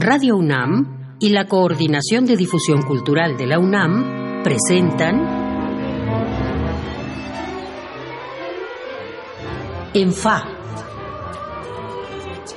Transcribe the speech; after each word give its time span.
Radio 0.00 0.36
UNAM 0.36 1.16
y 1.18 1.30
la 1.30 1.46
Coordinación 1.48 2.24
de 2.24 2.36
Difusión 2.36 2.82
Cultural 2.82 3.36
de 3.36 3.48
la 3.48 3.58
UNAM 3.58 4.44
presentan 4.44 5.26
En 9.94 10.12
Fa. 10.12 10.44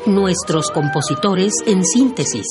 Nuestros 0.06 0.70
compositores 0.70 1.54
en 1.66 1.84
síntesis. 1.84 2.46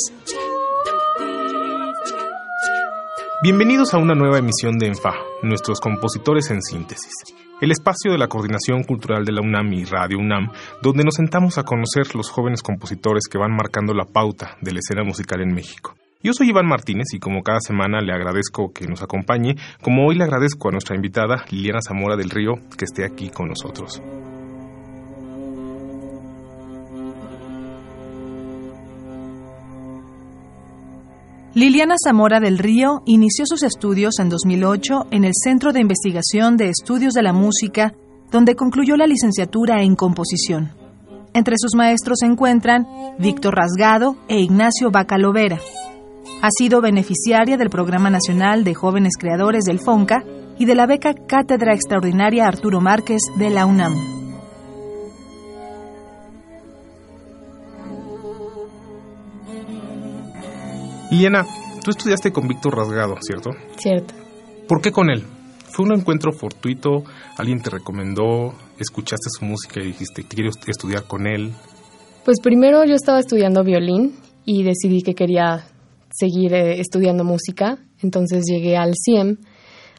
Bienvenidos 3.45 3.95
a 3.95 3.99
una 3.99 4.17
nueva 4.17 4.39
emisión 4.39 4.77
de 4.77 4.89
ENFA, 4.89 5.15
nuestros 5.43 5.81
compositores 5.81 6.51
en 6.51 6.61
síntesis, 6.63 7.13
el 7.61 7.71
espacio 7.71 8.13
de 8.13 8.19
la 8.19 8.29
Coordinación 8.29 8.85
Cultural 8.85 9.25
de 9.25 9.33
la 9.33 9.43
UNAM 9.43 9.73
y 9.73 9.85
Radio 9.85 10.19
UNAM, 10.19 10.51
donde 10.83 11.05
nos 11.05 11.15
sentamos 11.15 11.59
a 11.59 11.63
conocer 11.63 12.15
los 12.15 12.31
jóvenes 12.31 12.63
compositores 12.63 13.25
que 13.31 13.39
van 13.39 13.55
marcando 13.55 13.95
la 13.95 14.05
pauta 14.05 14.57
de 14.61 14.73
la 14.73 14.79
escena 14.79 15.05
musical 15.05 15.43
en 15.43 15.55
México. 15.55 15.95
Yo 16.23 16.33
soy 16.35 16.51
Iván 16.51 16.67
Martínez 16.67 17.07
y 17.15 17.19
como 17.19 17.43
cada 17.43 17.61
semana 17.61 18.01
le 18.01 18.13
agradezco 18.13 18.73
que 18.75 18.87
nos 18.87 19.03
acompañe, 19.03 19.57
como 19.83 20.07
hoy 20.07 20.17
le 20.17 20.25
agradezco 20.25 20.69
a 20.69 20.73
nuestra 20.73 20.97
invitada 20.97 21.45
Liliana 21.51 21.81
Zamora 21.81 22.17
del 22.17 22.31
Río 22.31 22.55
que 22.77 22.85
esté 22.85 23.05
aquí 23.05 23.31
con 23.31 23.49
nosotros. 23.49 24.03
Liliana 31.53 31.97
Zamora 32.03 32.39
del 32.39 32.59
Río 32.59 33.03
inició 33.07 33.45
sus 33.45 33.65
estudios 33.65 34.21
en 34.21 34.29
2008 34.29 35.09
en 35.11 35.25
el 35.25 35.33
Centro 35.35 35.73
de 35.73 35.81
Investigación 35.81 36.57
de 36.57 36.69
Estudios 36.69 37.13
de 37.13 37.23
la 37.23 37.33
Música, 37.33 37.93
donde 38.31 38.55
concluyó 38.55 38.97
la 38.97 39.09
licenciatura 39.09 39.83
en 39.83 39.97
composición. 39.97 40.71
Entre 41.35 41.57
sus 41.59 41.75
maestros 41.75 42.19
se 42.21 42.27
encuentran 42.27 42.87
Víctor 43.19 43.57
Rasgado 43.57 44.17
e 44.29 44.39
Ignacio 44.39 44.93
Bacalovera. 44.93 45.59
Ha 46.41 46.49
sido 46.57 46.81
beneficiaria 46.81 47.57
del 47.57 47.69
Programa 47.69 48.11
Nacional 48.11 48.63
de 48.63 48.75
Jóvenes 48.75 49.15
Creadores 49.19 49.65
del 49.65 49.81
FONCA 49.81 50.23
y 50.57 50.67
de 50.67 50.77
la 50.77 50.87
beca 50.87 51.15
Cátedra 51.15 51.75
Extraordinaria 51.75 52.47
Arturo 52.47 52.81
Márquez 52.81 53.23
de 53.37 53.51
la 53.51 53.67
UNAM. 53.67 54.20
Liliana, 61.11 61.45
tú 61.85 61.91
estudiaste 61.91 62.31
con 62.31 62.47
Víctor 62.47 62.77
Rasgado, 62.77 63.17
¿cierto? 63.21 63.51
Cierto. 63.77 64.15
¿Por 64.69 64.81
qué 64.81 64.93
con 64.93 65.11
él? 65.11 65.25
¿Fue 65.73 65.85
un 65.85 65.93
encuentro 65.93 66.31
fortuito? 66.33 67.03
¿Alguien 67.37 67.61
te 67.61 67.71
recomendó? 67.71 68.55
¿Escuchaste 68.79 69.29
su 69.37 69.45
música 69.45 69.81
y 69.81 69.89
dijiste, 69.89 70.23
quiero 70.23 70.51
estudiar 70.67 71.09
con 71.09 71.27
él? 71.27 71.53
Pues 72.25 72.39
primero 72.41 72.85
yo 72.85 72.95
estaba 72.95 73.19
estudiando 73.19 73.65
violín 73.65 74.15
y 74.45 74.63
decidí 74.63 75.03
que 75.03 75.15
quería 75.15 75.67
seguir 76.11 76.55
eh, 76.55 76.81
estudiando 76.81 77.25
música. 77.25 77.79
Entonces 78.03 78.45
llegué 78.47 78.77
al 78.77 78.95
CIEM. 78.95 79.39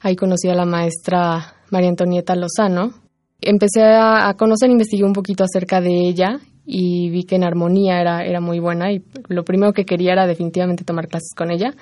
Ahí 0.02 0.16
conocí 0.16 0.48
a 0.48 0.56
la 0.56 0.66
maestra 0.66 1.56
María 1.72 1.90
Antonieta 1.90 2.36
Lozano. 2.36 2.94
Empecé 3.42 3.84
a, 3.84 4.30
a 4.30 4.34
conocer, 4.36 4.70
investigué 4.70 5.03
un 5.03 5.14
poquito 5.14 5.44
acerca 5.44 5.81
de 5.81 6.08
ella 6.08 6.40
y 6.66 7.09
vi 7.09 7.23
que 7.23 7.36
en 7.36 7.44
armonía 7.44 8.00
era, 8.00 8.23
era 8.23 8.40
muy 8.40 8.59
buena 8.59 8.92
y 8.92 9.04
lo 9.28 9.44
primero 9.44 9.73
que 9.73 9.86
quería 9.86 10.14
era 10.14 10.28
definitivamente 10.28 10.84
tomar 10.84 11.08
clases 11.08 11.34
con 11.36 11.52
ella. 11.52 11.73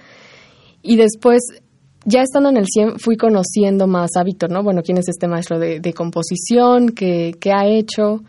Y 0.81 0.95
después, 0.95 1.41
ya 2.05 2.21
estando 2.21 2.49
en 2.49 2.57
el 2.57 2.65
CIEM, 2.73 2.97
fui 2.97 3.17
conociendo 3.17 3.87
más 3.87 4.11
a 4.15 4.23
Víctor, 4.23 4.51
¿no? 4.51 4.63
Bueno, 4.63 4.81
quién 4.81 4.97
es 4.97 5.09
este 5.09 5.27
maestro 5.27 5.59
de, 5.59 5.79
de 5.79 5.93
composición, 5.93 6.89
qué, 6.89 7.35
qué 7.39 7.51
ha 7.51 7.65
hecho. 7.67 8.23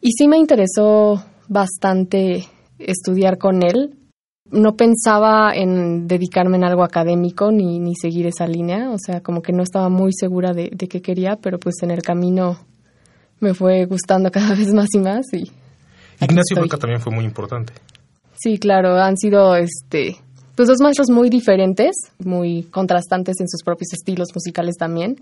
Y 0.00 0.12
sí 0.12 0.28
me 0.28 0.38
interesó 0.38 1.22
bastante 1.48 2.44
estudiar 2.78 3.38
con 3.38 3.62
él. 3.62 3.94
No 4.50 4.76
pensaba 4.76 5.52
en 5.54 6.06
dedicarme 6.06 6.56
en 6.56 6.64
algo 6.64 6.84
académico 6.84 7.50
ni, 7.50 7.80
ni 7.80 7.94
seguir 7.96 8.26
esa 8.26 8.46
línea, 8.46 8.90
o 8.90 8.96
sea, 8.98 9.20
como 9.20 9.42
que 9.42 9.52
no 9.52 9.62
estaba 9.62 9.90
muy 9.90 10.12
segura 10.12 10.52
de, 10.52 10.70
de 10.72 10.88
qué 10.88 11.02
quería, 11.02 11.36
pero 11.36 11.58
pues 11.58 11.82
en 11.82 11.90
el 11.90 12.00
camino 12.00 12.56
me 13.40 13.52
fue 13.52 13.84
gustando 13.84 14.30
cada 14.32 14.54
vez 14.54 14.72
más 14.72 14.88
y 14.94 14.98
más 14.98 15.26
y 15.34 15.50
Ignacio 16.20 16.60
Baca 16.60 16.76
también 16.76 17.00
fue 17.00 17.14
muy 17.14 17.24
importante. 17.24 17.72
Sí, 18.34 18.58
claro, 18.58 18.96
han 18.96 19.16
sido 19.16 19.56
este 19.56 20.16
pues 20.54 20.66
dos 20.66 20.78
maestros 20.80 21.08
muy 21.08 21.30
diferentes, 21.30 21.94
muy 22.18 22.64
contrastantes 22.64 23.36
en 23.38 23.48
sus 23.48 23.62
propios 23.62 23.92
estilos 23.92 24.28
musicales 24.34 24.74
también. 24.76 25.16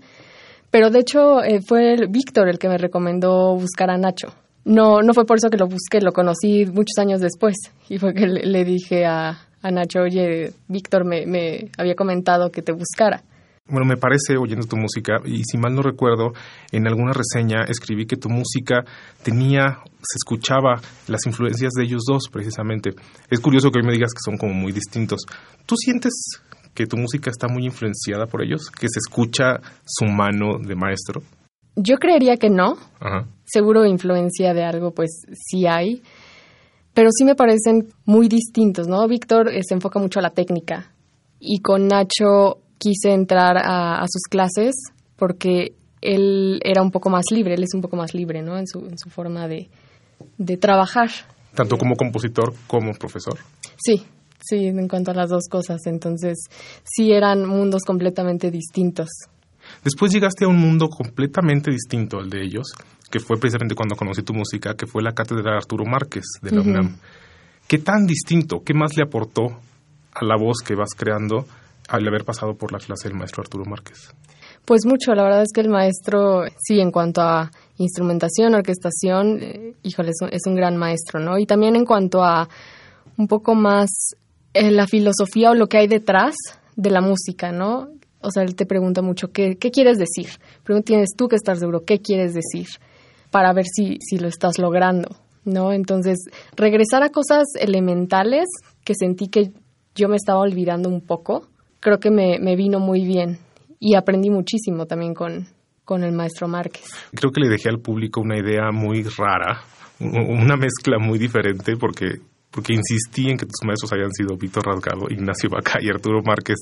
Pero 0.71 0.89
de 0.89 0.99
hecho 0.99 1.43
eh, 1.43 1.61
fue 1.61 1.93
el 1.93 2.07
Víctor 2.07 2.49
el 2.49 2.57
que 2.57 2.67
me 2.67 2.79
recomendó 2.79 3.55
buscar 3.55 3.91
a 3.91 3.97
Nacho. 3.97 4.29
No, 4.65 5.01
no 5.01 5.13
fue 5.13 5.25
por 5.25 5.37
eso 5.37 5.49
que 5.49 5.57
lo 5.57 5.67
busqué, 5.67 6.01
lo 6.01 6.11
conocí 6.11 6.65
muchos 6.65 6.97
años 6.97 7.21
después. 7.21 7.55
Y 7.87 7.99
fue 7.99 8.15
que 8.15 8.25
le, 8.25 8.47
le 8.47 8.65
dije 8.65 9.05
a, 9.05 9.39
a, 9.61 9.71
Nacho, 9.71 10.01
oye, 10.01 10.53
Víctor 10.67 11.05
me, 11.05 11.27
me 11.27 11.69
había 11.77 11.93
comentado 11.93 12.49
que 12.49 12.63
te 12.63 12.71
buscara. 12.71 13.21
Bueno, 13.69 13.85
me 13.85 13.97
parece, 13.97 14.37
oyendo 14.37 14.65
tu 14.65 14.77
música, 14.77 15.17
y 15.25 15.43
si 15.43 15.57
mal 15.57 15.75
no 15.75 15.81
recuerdo, 15.81 16.31
en 16.71 16.87
alguna 16.87 17.11
reseña 17.11 17.63
escribí 17.67 18.05
que 18.05 18.15
tu 18.15 18.29
música 18.29 18.85
tenía, 19.23 19.79
se 20.01 20.17
escuchaba 20.17 20.81
las 21.07 21.25
influencias 21.25 21.73
de 21.73 21.83
ellos 21.83 22.03
dos, 22.07 22.29
precisamente. 22.31 22.91
Es 23.29 23.39
curioso 23.41 23.69
que 23.69 23.79
hoy 23.79 23.85
me 23.85 23.93
digas 23.93 24.13
que 24.13 24.21
son 24.23 24.37
como 24.37 24.53
muy 24.53 24.71
distintos. 24.71 25.21
¿Tú 25.65 25.75
sientes 25.75 26.13
que 26.73 26.85
tu 26.85 26.95
música 26.95 27.29
está 27.29 27.47
muy 27.49 27.65
influenciada 27.65 28.25
por 28.27 28.41
ellos? 28.41 28.69
¿Que 28.69 28.87
se 28.87 28.99
escucha 28.99 29.59
su 29.85 30.05
mano 30.05 30.59
de 30.59 30.75
maestro? 30.75 31.21
Yo 31.75 31.97
creería 31.97 32.37
que 32.37 32.49
no. 32.49 32.77
Ajá. 32.99 33.27
Seguro 33.45 33.85
influencia 33.85 34.53
de 34.53 34.63
algo, 34.63 34.91
pues 34.91 35.25
sí 35.33 35.67
hay. 35.67 36.01
Pero 36.93 37.09
sí 37.11 37.25
me 37.25 37.35
parecen 37.35 37.89
muy 38.05 38.27
distintos, 38.27 38.87
¿no? 38.87 39.07
Víctor 39.07 39.49
eh, 39.49 39.61
se 39.67 39.75
enfoca 39.75 39.99
mucho 39.99 40.19
a 40.19 40.23
la 40.23 40.31
técnica. 40.31 40.91
Y 41.39 41.59
con 41.59 41.87
Nacho 41.87 42.61
quise 42.77 43.11
entrar 43.11 43.57
a, 43.57 44.01
a, 44.01 44.05
sus 44.07 44.23
clases 44.29 44.75
porque 45.15 45.73
él 46.01 46.59
era 46.63 46.81
un 46.81 46.91
poco 46.91 47.09
más 47.09 47.25
libre, 47.31 47.55
él 47.55 47.63
es 47.63 47.73
un 47.73 47.81
poco 47.81 47.95
más 47.95 48.13
libre, 48.13 48.41
¿no? 48.41 48.57
En 48.57 48.67
su, 48.67 48.79
en 48.79 48.97
su 48.97 49.09
forma 49.09 49.47
de, 49.47 49.69
de 50.37 50.57
trabajar. 50.57 51.09
¿Tanto 51.55 51.77
como 51.77 51.95
compositor 51.95 52.53
como 52.67 52.93
profesor? 52.93 53.37
Sí, 53.77 54.03
sí, 54.39 54.67
en 54.67 54.87
cuanto 54.87 55.11
a 55.11 55.13
las 55.15 55.29
dos 55.29 55.47
cosas. 55.49 55.81
Entonces, 55.85 56.37
sí 56.83 57.11
eran 57.11 57.45
mundos 57.47 57.83
completamente 57.83 58.51
distintos. 58.51 59.09
Después 59.83 60.13
llegaste 60.13 60.45
a 60.45 60.47
un 60.47 60.59
mundo 60.59 60.87
completamente 60.87 61.71
distinto 61.71 62.19
al 62.19 62.29
de 62.29 62.43
ellos, 62.43 62.73
que 63.09 63.19
fue 63.19 63.37
precisamente 63.37 63.75
cuando 63.75 63.95
conocí 63.95 64.21
tu 64.21 64.33
música, 64.33 64.75
que 64.75 64.85
fue 64.87 65.01
la 65.01 65.13
cátedra 65.13 65.57
Arturo 65.57 65.85
Márquez 65.85 66.25
de 66.41 66.51
la 66.51 66.61
uh 66.61 66.63
-huh. 66.63 66.69
UNAM. 66.69 66.97
¿Qué 67.67 67.79
tan 67.79 68.05
distinto? 68.05 68.61
¿Qué 68.63 68.73
más 68.73 68.95
le 68.95 69.03
aportó 69.03 69.47
a 70.13 70.25
la 70.25 70.37
voz 70.37 70.59
que 70.65 70.75
vas 70.75 70.93
creando 70.95 71.45
al 71.87 72.07
haber 72.07 72.25
pasado 72.25 72.55
por 72.55 72.71
la 72.71 72.79
clase 72.79 73.07
del 73.07 73.17
maestro 73.17 73.41
Arturo 73.41 73.65
Márquez? 73.65 74.13
Pues 74.65 74.85
mucho, 74.85 75.13
la 75.15 75.23
verdad 75.23 75.43
es 75.43 75.53
que 75.53 75.61
el 75.61 75.69
maestro, 75.69 76.43
sí, 76.57 76.79
en 76.81 76.91
cuanto 76.91 77.21
a 77.21 77.49
instrumentación, 77.77 78.53
orquestación, 78.53 79.39
eh, 79.41 79.73
híjole, 79.83 80.09
es 80.09 80.17
un, 80.21 80.29
es 80.29 80.41
un, 80.45 80.55
gran 80.55 80.75
maestro, 80.75 81.21
¿no? 81.21 81.37
Y 81.37 81.45
también 81.45 81.75
en 81.77 81.85
cuanto 81.85 82.23
a 82.23 82.49
un 83.17 83.27
poco 83.27 83.55
más 83.55 83.89
eh, 84.53 84.71
la 84.71 84.87
filosofía 84.87 85.51
o 85.51 85.55
lo 85.55 85.67
que 85.67 85.77
hay 85.77 85.87
detrás 85.87 86.35
de 86.75 86.89
la 86.89 86.99
música, 86.99 87.51
¿no? 87.51 87.87
O 88.19 88.29
sea, 88.31 88.43
él 88.43 88.55
te 88.55 88.65
pregunta 88.65 89.01
mucho, 89.01 89.31
¿qué, 89.31 89.57
qué 89.57 89.71
quieres 89.71 89.97
decir? 89.97 90.27
Pero 90.63 90.81
tienes 90.81 91.11
tú 91.15 91.27
que 91.27 91.37
estar 91.37 91.57
seguro, 91.57 91.85
¿qué 91.85 92.01
quieres 92.01 92.33
decir? 92.33 92.67
Para 93.31 93.53
ver 93.53 93.65
si, 93.65 93.97
si 94.01 94.17
lo 94.17 94.27
estás 94.27 94.57
logrando, 94.57 95.09
¿no? 95.45 95.71
Entonces, 95.71 96.17
regresar 96.57 97.03
a 97.03 97.09
cosas 97.09 97.45
elementales 97.59 98.47
que 98.83 98.95
sentí 98.99 99.29
que 99.29 99.51
yo 99.95 100.09
me 100.09 100.17
estaba 100.17 100.39
olvidando 100.39 100.89
un 100.89 101.01
poco, 101.01 101.47
creo 101.79 101.99
que 101.99 102.11
me, 102.11 102.39
me 102.39 102.55
vino 102.55 102.79
muy 102.79 103.05
bien 103.05 103.39
y 103.79 103.95
aprendí 103.95 104.29
muchísimo 104.29 104.85
también 104.85 105.13
con, 105.13 105.47
con 105.83 106.03
el 106.03 106.13
maestro 106.13 106.47
Márquez. 106.47 106.85
Creo 107.13 107.31
que 107.31 107.41
le 107.41 107.49
dejé 107.49 107.69
al 107.69 107.79
público 107.79 108.21
una 108.21 108.37
idea 108.37 108.71
muy 108.71 109.03
rara, 109.03 109.61
una 109.99 110.55
mezcla 110.57 110.97
muy 110.99 111.17
diferente 111.17 111.75
porque 111.77 112.19
porque 112.51 112.73
insistí 112.73 113.29
en 113.29 113.37
que 113.37 113.45
tus 113.45 113.63
maestros 113.65 113.93
hayan 113.93 114.11
sido 114.11 114.35
Víctor 114.35 114.65
Rasgado, 114.65 115.07
Ignacio 115.09 115.49
Baca 115.49 115.79
y 115.81 115.89
Arturo 115.89 116.21
Márquez. 116.23 116.55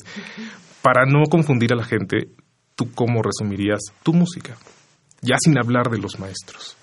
Para 0.81 1.05
no 1.05 1.23
confundir 1.29 1.71
a 1.71 1.77
la 1.77 1.85
gente, 1.85 2.29
¿tú 2.75 2.91
cómo 2.93 3.21
resumirías 3.21 3.79
tu 4.03 4.13
música? 4.13 4.57
Ya 5.21 5.37
sin 5.39 5.57
hablar 5.57 5.89
de 5.89 5.99
los 5.99 6.19
maestros. 6.19 6.75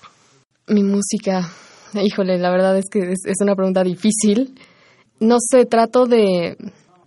Mi 0.67 0.83
música, 0.83 1.47
híjole, 1.93 2.39
la 2.39 2.49
verdad 2.49 2.77
es 2.77 2.85
que 2.89 3.11
es, 3.11 3.19
es 3.25 3.37
una 3.41 3.55
pregunta 3.55 3.83
difícil. 3.83 4.55
No 5.19 5.37
sé, 5.39 5.65
trato 5.65 6.05
de, 6.05 6.57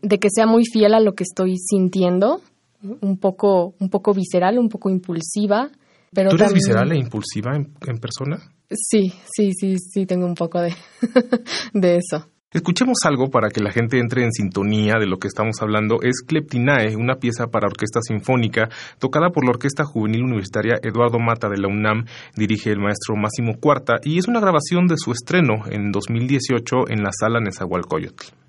de 0.07 0.19
que 0.19 0.29
sea 0.31 0.47
muy 0.47 0.65
fiel 0.65 0.95
a 0.95 1.01
lo 1.01 1.15
que 1.15 1.25
estoy 1.25 1.57
sintiendo, 1.59 2.41
un 2.83 3.19
poco, 3.19 3.75
un 3.81 3.91
poco 3.91 4.15
visceral, 4.15 4.59
un 4.59 4.69
poco 4.69 4.89
impulsiva. 4.89 5.69
Pero 6.13 6.31
¿Tú 6.31 6.37
eres 6.37 6.49
también... 6.49 6.55
visceral 6.55 6.93
e 6.93 6.99
impulsiva 6.99 7.57
en, 7.57 7.75
en 7.87 7.99
persona? 7.99 8.39
Sí, 8.71 9.13
sí, 9.33 9.51
sí, 9.53 9.79
sí, 9.79 10.07
tengo 10.07 10.27
un 10.27 10.35
poco 10.35 10.61
de, 10.61 10.75
de 11.73 11.97
eso. 11.97 12.29
Escuchemos 12.53 12.99
algo 13.05 13.29
para 13.29 13.51
que 13.51 13.61
la 13.61 13.73
gente 13.73 13.99
entre 13.99 14.23
en 14.23 14.33
sintonía 14.33 14.95
de 15.01 15.07
lo 15.07 15.19
que 15.19 15.27
estamos 15.27 15.57
hablando. 15.61 15.99
Es 16.03 16.23
Cleptinae, 16.25 16.97
una 16.97 17.17
pieza 17.17 17.49
para 17.49 17.67
orquesta 17.67 18.01
sinfónica 18.01 18.69
tocada 18.99 19.31
por 19.31 19.45
la 19.45 19.51
Orquesta 19.51 19.85
Juvenil 19.85 20.23
Universitaria 20.23 20.79
Eduardo 20.83 21.19
Mata 21.19 21.49
de 21.49 21.59
la 21.59 21.69
UNAM, 21.69 22.07
dirige 22.37 22.71
el 22.71 22.79
maestro 22.79 23.17
Máximo 23.17 23.59
Cuarta 23.61 23.95
y 24.05 24.19
es 24.19 24.29
una 24.29 24.41
grabación 24.41 24.87
de 24.87 24.97
su 24.97 25.11
estreno 25.11 25.65
en 25.69 25.91
2018 25.91 26.89
en 26.89 27.03
la 27.03 27.11
sala 27.13 27.41
Nezahualcóyotl. 27.41 28.46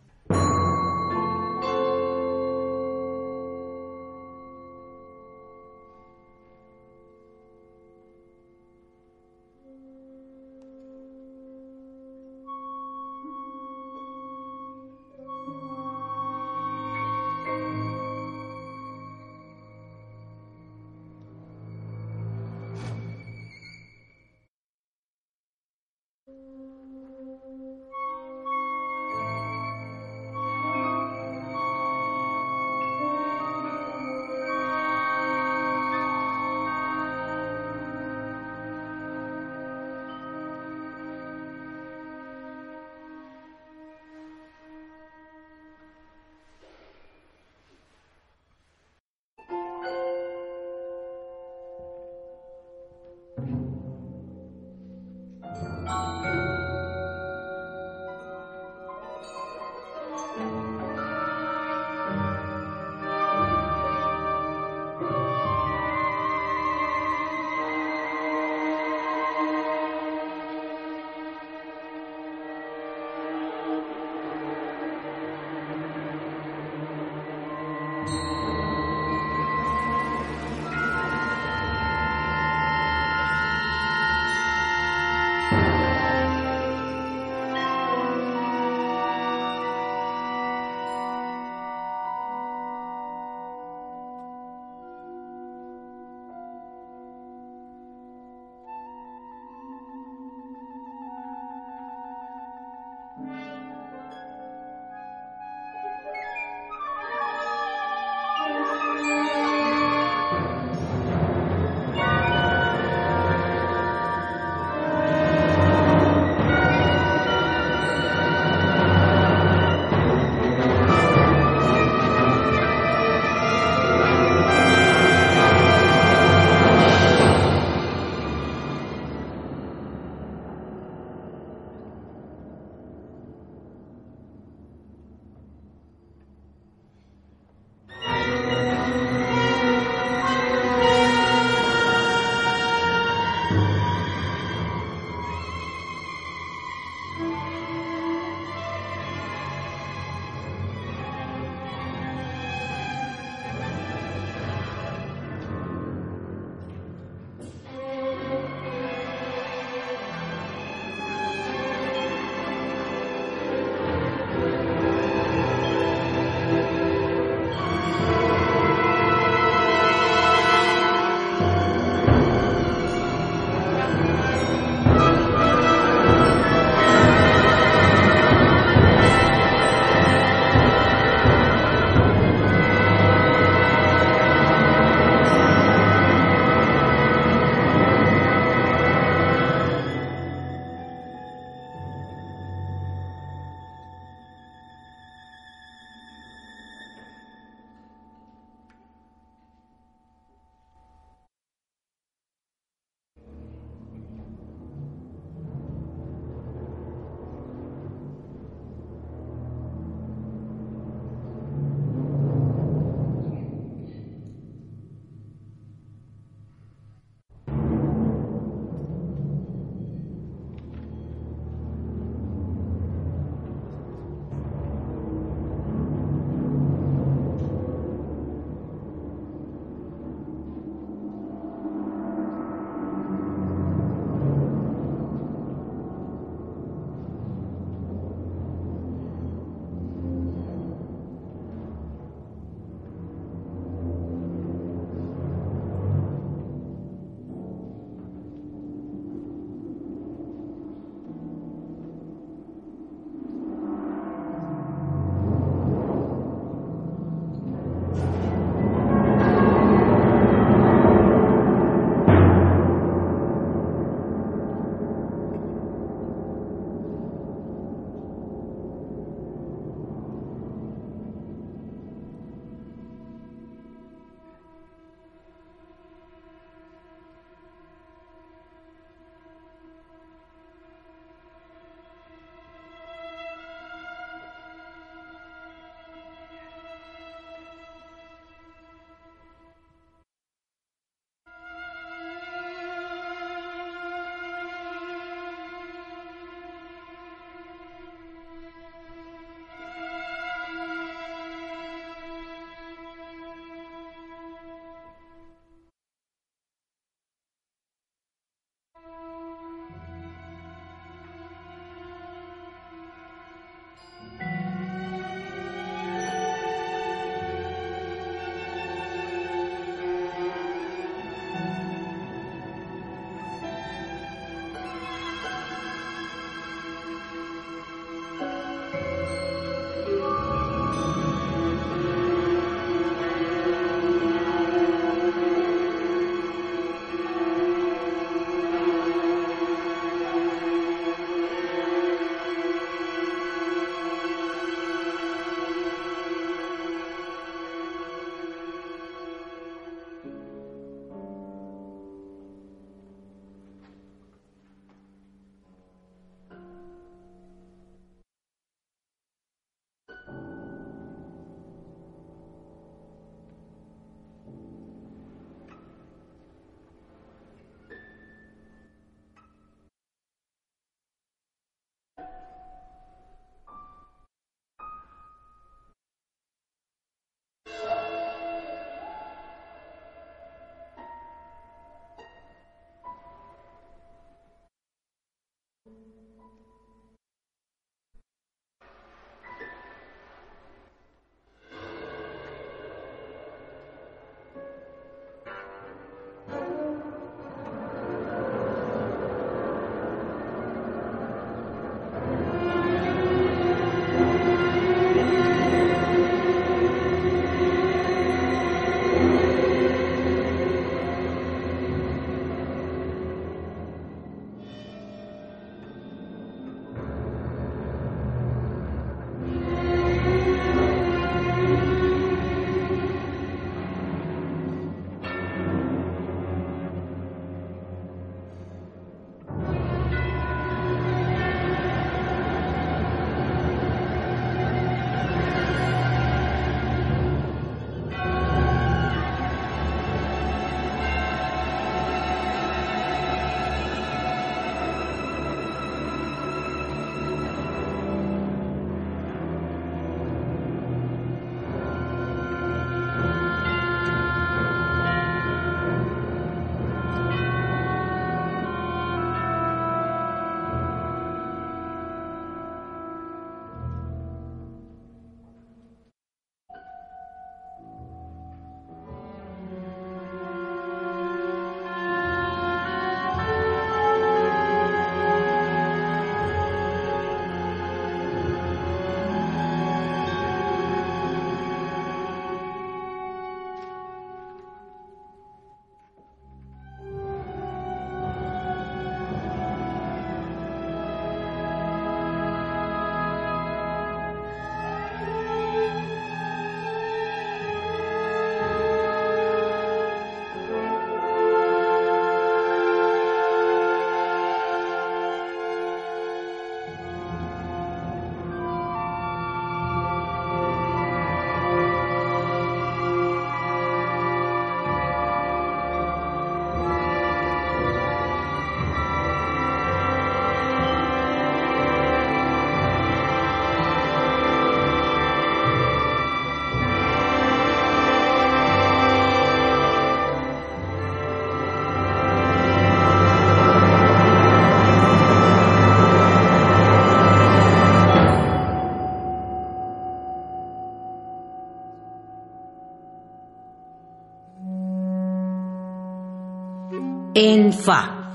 En 547.19 547.52
Fa. 547.52 548.13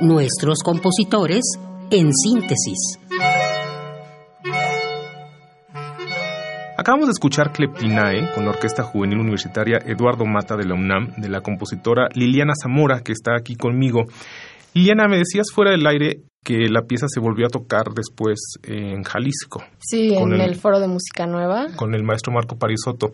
Nuestros 0.00 0.60
compositores 0.64 1.42
en 1.90 2.10
síntesis. 2.14 2.98
Acabamos 6.78 7.08
de 7.08 7.12
escuchar 7.12 7.52
Cleptinae 7.52 8.32
con 8.34 8.46
la 8.46 8.52
Orquesta 8.52 8.82
Juvenil 8.82 9.18
Universitaria 9.18 9.76
Eduardo 9.84 10.24
Mata 10.24 10.56
de 10.56 10.64
la 10.64 10.72
UNAM, 10.72 11.16
de 11.18 11.28
la 11.28 11.42
compositora 11.42 12.08
Liliana 12.14 12.54
Zamora, 12.58 13.02
que 13.02 13.12
está 13.12 13.36
aquí 13.36 13.56
conmigo. 13.56 14.04
Liliana, 14.72 15.06
me 15.06 15.18
decías 15.18 15.48
fuera 15.52 15.72
del 15.72 15.86
aire 15.86 16.22
que 16.42 16.70
la 16.70 16.86
pieza 16.86 17.08
se 17.10 17.20
volvió 17.20 17.44
a 17.44 17.50
tocar 17.50 17.88
después 17.94 18.38
en 18.62 19.02
Jalisco. 19.02 19.62
Sí, 19.80 20.14
en 20.14 20.32
el, 20.32 20.54
Foro 20.54 20.80
de 20.80 20.88
Música 20.88 21.26
Nueva. 21.26 21.66
Con 21.76 21.94
el 21.94 22.04
maestro 22.04 22.32
Marco 22.32 22.56
Parisotto. 22.56 23.12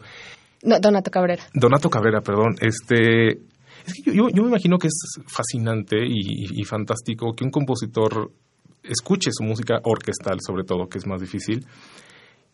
No, 0.63 0.79
Donato 0.79 1.11
Cabrera. 1.11 1.43
Donato 1.53 1.91
Cabrera, 1.91 2.21
perdón. 2.21 2.55
Este, 2.61 3.41
yo, 4.05 4.25
me 4.26 4.49
imagino 4.49 4.79
que 4.79 4.88
es 4.88 4.95
fascinante 5.26 5.97
y, 6.07 6.64
fantástico 6.64 7.35
que 7.35 7.45
un 7.45 7.50
compositor 7.50 8.31
escuche 8.83 9.31
su 9.33 9.45
música 9.45 9.81
orquestal, 9.85 10.38
sobre 10.45 10.64
todo, 10.64 10.88
que 10.88 10.99
es 10.99 11.07
más 11.07 11.21
difícil. 11.21 11.67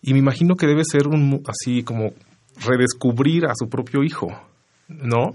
Y 0.02 0.12
me 0.12 0.18
imagino 0.18 0.56
que 0.56 0.66
debe 0.66 0.82
ser 0.84 1.02
así 1.46 1.82
como 1.82 2.12
redescubrir 2.64 3.46
a 3.46 3.54
su 3.54 3.68
propio 3.68 4.02
hijo, 4.02 4.28
¿no? 4.88 5.34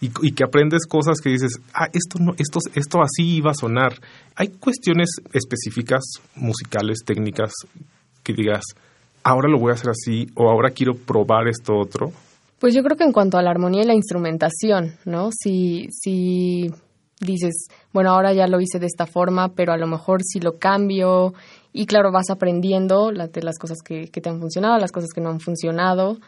y, 0.00 0.32
que 0.32 0.44
aprendes 0.44 0.86
cosas 0.86 1.20
que 1.22 1.30
dices, 1.30 1.60
ah, 1.72 1.88
esto, 1.92 2.18
no, 2.18 2.34
esto, 2.36 2.58
esto 2.74 3.00
así 3.00 3.36
iba 3.36 3.52
a 3.52 3.54
sonar. 3.54 3.94
Hay 4.34 4.48
cuestiones 4.48 5.08
específicas, 5.32 6.02
musicales, 6.34 6.98
técnicas, 7.06 7.52
que 8.22 8.34
digas, 8.34 8.64
ahora 9.22 9.48
lo 9.48 9.58
voy 9.58 9.70
a 9.70 9.74
hacer 9.74 9.90
así 9.90 10.26
o 10.34 10.50
ahora 10.50 10.70
quiero 10.70 10.94
probar 10.94 11.48
esto 11.48 11.74
otro. 11.74 12.12
Pues 12.58 12.74
yo 12.74 12.82
creo 12.82 12.96
que 12.96 13.04
en 13.04 13.12
cuanto 13.12 13.36
a 13.36 13.42
la 13.42 13.50
armonía 13.50 13.82
y 13.82 13.86
la 13.86 13.94
instrumentación, 13.94 14.96
¿no? 15.04 15.30
Si, 15.32 15.88
si 15.90 16.70
dices, 17.20 17.66
bueno, 17.92 18.10
ahora 18.10 18.32
ya 18.32 18.46
lo 18.46 18.60
hice 18.60 18.78
de 18.78 18.86
esta 18.86 19.06
forma, 19.06 19.54
pero 19.54 19.72
a 19.72 19.76
lo 19.76 19.86
mejor 19.86 20.22
si 20.22 20.40
lo 20.40 20.58
cambio 20.58 21.34
y 21.72 21.86
claro, 21.86 22.12
vas 22.12 22.30
aprendiendo 22.30 23.10
las, 23.10 23.32
de 23.32 23.42
las 23.42 23.58
cosas 23.58 23.78
que, 23.84 24.08
que 24.08 24.20
te 24.20 24.28
han 24.28 24.40
funcionado, 24.40 24.78
las 24.78 24.92
cosas 24.92 25.10
que 25.12 25.20
no 25.20 25.30
han 25.30 25.40
funcionado 25.40 26.18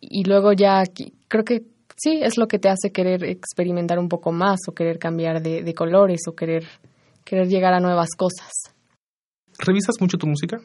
y 0.00 0.24
luego 0.24 0.52
ya 0.52 0.82
creo 1.28 1.44
que 1.44 1.64
sí, 1.96 2.20
es 2.22 2.36
lo 2.36 2.46
que 2.46 2.58
te 2.58 2.68
hace 2.68 2.90
querer 2.92 3.24
experimentar 3.24 3.98
un 3.98 4.08
poco 4.08 4.32
más 4.32 4.60
o 4.68 4.72
querer 4.72 4.98
cambiar 4.98 5.42
de, 5.42 5.74
colores 5.74 6.22
o 6.28 6.34
querer, 6.34 6.64
querer 7.24 7.48
llegar 7.48 7.74
a 7.74 7.80
nuevas 7.80 8.10
cosas. 8.16 8.50
¿Revisas 9.58 10.00
mucho 10.00 10.18
tu 10.18 10.26
música? 10.26 10.58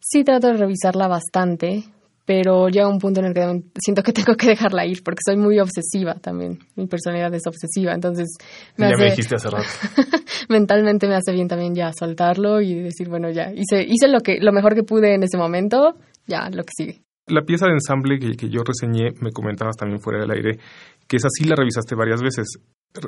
Sí, 0.00 0.24
trato 0.24 0.48
de 0.48 0.54
revisarla 0.54 1.08
bastante, 1.08 1.84
pero 2.28 2.68
llega 2.68 2.86
un 2.86 2.98
punto 2.98 3.20
en 3.20 3.26
el 3.26 3.32
que 3.32 3.62
siento 3.82 4.02
que 4.02 4.12
tengo 4.12 4.36
que 4.36 4.48
dejarla 4.48 4.84
ir 4.84 5.02
porque 5.02 5.20
soy 5.24 5.38
muy 5.38 5.58
obsesiva 5.58 6.12
también. 6.20 6.58
Mi 6.76 6.86
personalidad 6.86 7.32
es 7.34 7.46
obsesiva, 7.46 7.94
entonces 7.94 8.36
me 8.76 8.90
ya 8.90 8.96
me 8.98 9.04
dijiste 9.06 9.36
hace 9.36 9.48
rato. 9.48 9.64
mentalmente 10.50 11.08
me 11.08 11.14
hace 11.14 11.32
bien 11.32 11.48
también 11.48 11.74
ya 11.74 11.90
soltarlo 11.98 12.60
y 12.60 12.74
decir, 12.74 13.08
bueno, 13.08 13.30
ya 13.30 13.50
hice 13.50 13.82
hice 13.82 14.08
lo 14.08 14.20
que 14.20 14.40
lo 14.42 14.52
mejor 14.52 14.74
que 14.74 14.82
pude 14.82 15.14
en 15.14 15.22
ese 15.22 15.38
momento, 15.38 15.94
ya 16.26 16.50
lo 16.50 16.64
que 16.64 16.72
sigue. 16.76 17.00
La 17.28 17.42
pieza 17.42 17.64
de 17.64 17.72
ensamble 17.72 18.18
que, 18.18 18.48
yo 18.50 18.60
reseñé, 18.62 19.12
me 19.22 19.32
comentabas 19.32 19.76
también 19.76 20.00
fuera 20.00 20.20
del 20.20 20.30
aire, 20.30 20.58
que 21.06 21.16
es 21.16 21.24
así 21.24 21.48
la 21.48 21.56
revisaste 21.56 21.94
varias 21.94 22.20
veces. 22.20 22.58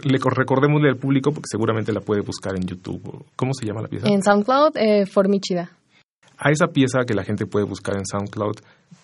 Le, 0.02 0.18
recordémosle 0.18 0.88
al 0.88 0.96
público 0.96 1.30
porque 1.32 1.48
seguramente 1.50 1.92
la 1.92 2.00
puede 2.00 2.22
buscar 2.22 2.56
en 2.56 2.62
YouTube. 2.62 3.26
¿Cómo 3.36 3.52
se 3.52 3.66
llama 3.66 3.82
la 3.82 3.88
pieza? 3.88 4.08
En 4.08 4.22
SoundCloud, 4.22 4.76
eh, 4.76 5.04
Formichida. 5.04 5.70
A 6.38 6.50
esa 6.50 6.68
pieza 6.68 7.00
que 7.06 7.12
la 7.12 7.24
gente 7.24 7.44
puede 7.44 7.66
buscar 7.66 7.96
en 7.96 8.06
SoundCloud, 8.06 8.56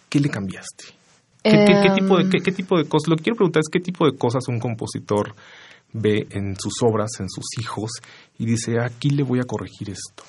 ¿qué 0.08 0.20
le 0.20 0.28
cambiaste? 0.28 0.84
¿Qué, 1.42 1.92
tipo 1.94 2.18
de, 2.18 2.28
qué, 2.28 2.52
tipo 2.52 2.76
de 2.76 2.88
cosas? 2.88 3.08
Lo 3.08 3.16
que 3.16 3.22
quiero 3.22 3.36
preguntar 3.36 3.60
es 3.60 3.68
qué 3.70 3.78
tipo 3.78 4.04
de 4.04 4.16
cosas 4.16 4.48
un 4.48 4.58
compositor 4.58 5.34
ve 5.92 6.26
en 6.30 6.56
sus 6.56 6.75
obras, 6.82 7.10
en 7.20 7.28
sus 7.30 7.44
hijos, 7.60 7.90
y 8.38 8.46
dice, 8.46 8.80
aquí 8.80 9.10
le 9.10 9.22
voy 9.22 9.38
a 9.38 9.44
corregir 9.44 9.90
esto. 9.90 10.25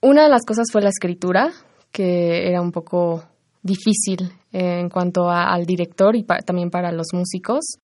Una 0.00 0.22
de 0.22 0.30
las 0.30 0.44
cosas 0.46 0.68
fue 0.72 0.80
la 0.80 0.88
escritura, 0.88 1.52
que 1.92 2.48
era 2.48 2.62
un 2.62 2.72
poco 2.72 3.24
difícil 3.62 4.32
en 4.52 4.88
cuanto 4.88 5.28
al 5.28 5.66
director 5.66 6.16
y 6.16 6.24
también 6.24 6.70
para 6.70 6.92
los 6.92 7.08
músicos, 7.12 7.78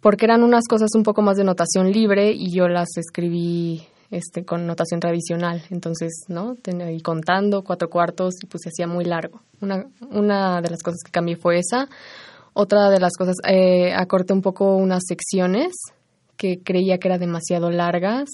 porque 0.00 0.24
eran 0.24 0.42
unas 0.42 0.64
cosas 0.68 0.90
un 0.94 1.02
poco 1.02 1.22
más 1.22 1.36
de 1.36 1.44
notación 1.44 1.90
libre 1.90 2.32
y 2.32 2.54
yo 2.54 2.68
las 2.68 2.96
escribí 2.96 3.82
este, 4.14 4.44
con 4.44 4.66
notación 4.66 5.00
tradicional. 5.00 5.62
Entonces, 5.70 6.24
¿no? 6.28 6.54
Tenía 6.56 6.86
ahí 6.86 7.00
contando 7.00 7.62
cuatro 7.62 7.88
cuartos 7.90 8.34
y 8.42 8.46
pues 8.46 8.62
se 8.62 8.68
hacía 8.68 8.86
muy 8.86 9.04
largo. 9.04 9.40
Una, 9.60 10.60
de 10.60 10.70
las 10.70 10.82
cosas 10.82 11.00
que 11.04 11.10
cambié 11.10 11.36
fue 11.36 11.58
esa. 11.58 11.88
Otra 12.52 12.90
de 12.90 13.00
las 13.00 13.14
cosas, 13.16 13.36
eh, 13.48 13.92
acorté 13.92 14.32
un 14.32 14.42
poco 14.42 14.76
unas 14.76 15.02
secciones 15.08 15.72
que 16.36 16.62
creía 16.62 16.98
que 16.98 17.08
eran 17.08 17.20
demasiado 17.20 17.70
largas 17.70 18.28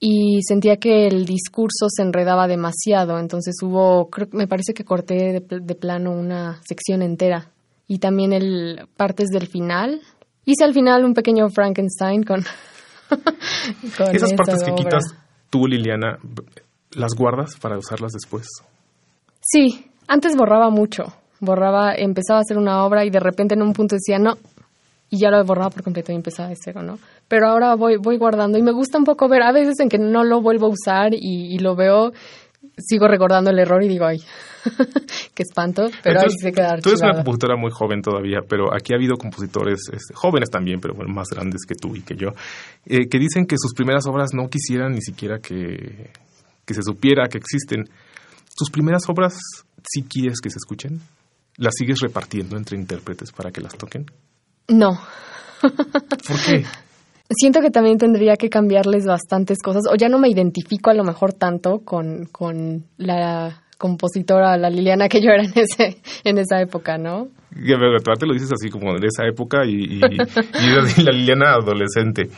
y 0.00 0.40
sentía 0.42 0.76
que 0.76 1.06
el 1.06 1.24
discurso 1.24 1.86
se 1.88 2.02
enredaba 2.02 2.46
demasiado, 2.46 3.18
entonces 3.18 3.54
hubo, 3.62 4.10
me 4.32 4.46
parece 4.46 4.74
que 4.74 4.84
corté 4.84 5.40
de, 5.40 5.74
plano 5.74 6.10
una 6.12 6.60
sección 6.66 7.02
entera 7.02 7.52
y 7.86 7.98
también 7.98 8.32
el 8.32 8.88
partes 8.96 9.28
del 9.28 9.46
final. 9.46 10.00
Hice 10.44 10.64
al 10.64 10.74
final 10.74 11.04
un 11.04 11.14
pequeño 11.14 11.48
Frankenstein 11.48 12.22
con, 12.22 12.44
esas 14.12 14.32
partes 14.34 14.62
que 14.62 14.74
quitas 14.74 15.04
tú, 15.50 15.66
Liliana, 15.66 16.18
las 16.92 17.14
guardas 17.16 17.56
para 17.60 17.78
usarlas 17.78 18.12
después. 18.12 18.46
Sí, 19.40 19.90
antes 20.06 20.36
borraba 20.36 20.70
mucho, 20.70 21.04
borraba, 21.40 21.94
empezaba 21.94 22.38
a 22.38 22.42
hacer 22.42 22.58
una 22.58 22.84
obra 22.84 23.04
y 23.04 23.10
de 23.10 23.20
repente 23.20 23.54
en 23.54 23.62
un 23.62 23.72
punto 23.72 23.96
decía 23.96 24.18
no 24.18 24.36
y 25.10 25.18
ya 25.18 25.30
lo 25.30 25.44
borraba 25.44 25.70
por 25.70 25.82
completo 25.82 26.12
y 26.12 26.16
empezaba 26.16 26.48
de 26.48 26.56
cero, 26.56 26.82
¿no? 26.82 26.98
pero 27.28 27.48
ahora 27.48 27.74
voy, 27.74 27.96
voy 27.96 28.18
guardando 28.18 28.58
y 28.58 28.62
me 28.62 28.72
gusta 28.72 28.98
un 28.98 29.04
poco 29.04 29.28
ver, 29.28 29.42
a 29.42 29.52
veces 29.52 29.80
en 29.80 29.88
que 29.88 29.98
no 29.98 30.24
lo 30.24 30.40
vuelvo 30.40 30.66
a 30.66 30.70
usar 30.70 31.12
y, 31.14 31.58
lo 31.58 31.74
veo, 31.74 32.12
sigo 32.76 33.06
recordando 33.06 33.50
el 33.50 33.58
error 33.58 33.82
y 33.82 33.88
digo, 33.88 34.06
ay, 34.06 34.18
qué 35.34 35.42
espanto, 35.42 35.90
pero 36.02 36.20
ahí 36.20 36.30
se 36.30 36.52
queda 36.52 36.76
Tú 36.78 36.90
eres 36.90 37.02
una 37.02 37.14
compositora 37.14 37.56
muy 37.56 37.70
joven 37.70 38.02
todavía, 38.02 38.40
pero 38.48 38.74
aquí 38.74 38.92
ha 38.92 38.96
habido 38.96 39.16
compositores 39.16 39.80
este, 39.92 40.14
jóvenes 40.14 40.50
también, 40.50 40.80
pero 40.80 40.94
bueno, 40.94 41.12
más 41.12 41.28
grandes 41.28 41.62
que 41.66 41.74
tú 41.74 41.94
y 41.96 42.02
que 42.02 42.16
yo, 42.16 42.28
eh, 42.86 43.08
que 43.08 43.18
dicen 43.18 43.46
que 43.46 43.56
sus 43.58 43.74
primeras 43.74 44.06
obras 44.06 44.30
no 44.34 44.48
quisieran 44.48 44.92
ni 44.92 45.02
siquiera 45.02 45.38
que, 45.38 46.10
que 46.64 46.74
se 46.74 46.82
supiera 46.82 47.28
que 47.28 47.38
existen. 47.38 47.84
¿Tus 48.56 48.70
primeras 48.70 49.02
obras 49.08 49.34
sí 49.82 50.04
quieres 50.08 50.40
que 50.40 50.50
se 50.50 50.58
escuchen? 50.58 51.00
¿Las 51.56 51.74
sigues 51.78 52.00
repartiendo 52.00 52.56
entre 52.56 52.78
intérpretes 52.78 53.32
para 53.32 53.50
que 53.50 53.60
las 53.60 53.76
toquen? 53.76 54.06
No. 54.68 54.98
¿Por 55.60 56.40
qué? 56.46 56.64
Siento 57.30 57.60
que 57.60 57.70
también 57.70 57.98
tendría 57.98 58.36
que 58.36 58.50
cambiarles 58.50 59.06
bastantes 59.06 59.58
cosas, 59.62 59.84
o 59.90 59.94
ya 59.94 60.08
no 60.08 60.18
me 60.18 60.28
identifico 60.28 60.90
a 60.90 60.94
lo 60.94 61.04
mejor 61.04 61.32
tanto 61.32 61.80
con, 61.80 62.26
con 62.26 62.84
la 62.98 63.63
compositora, 63.84 64.56
la 64.56 64.70
Liliana 64.70 65.10
que 65.10 65.20
yo 65.20 65.28
era 65.28 65.42
en, 65.42 65.52
ese, 65.54 65.98
en 66.24 66.38
esa 66.38 66.58
época, 66.58 66.96
¿no? 66.96 67.28
te 67.52 68.26
lo 68.26 68.32
dices 68.32 68.50
así 68.50 68.70
como 68.70 68.94
de 68.94 69.08
esa 69.08 69.26
época 69.28 69.66
y, 69.66 69.74
y, 69.74 69.98
la 71.04 71.12
Liliana 71.12 71.52
adolescente. 71.52 72.30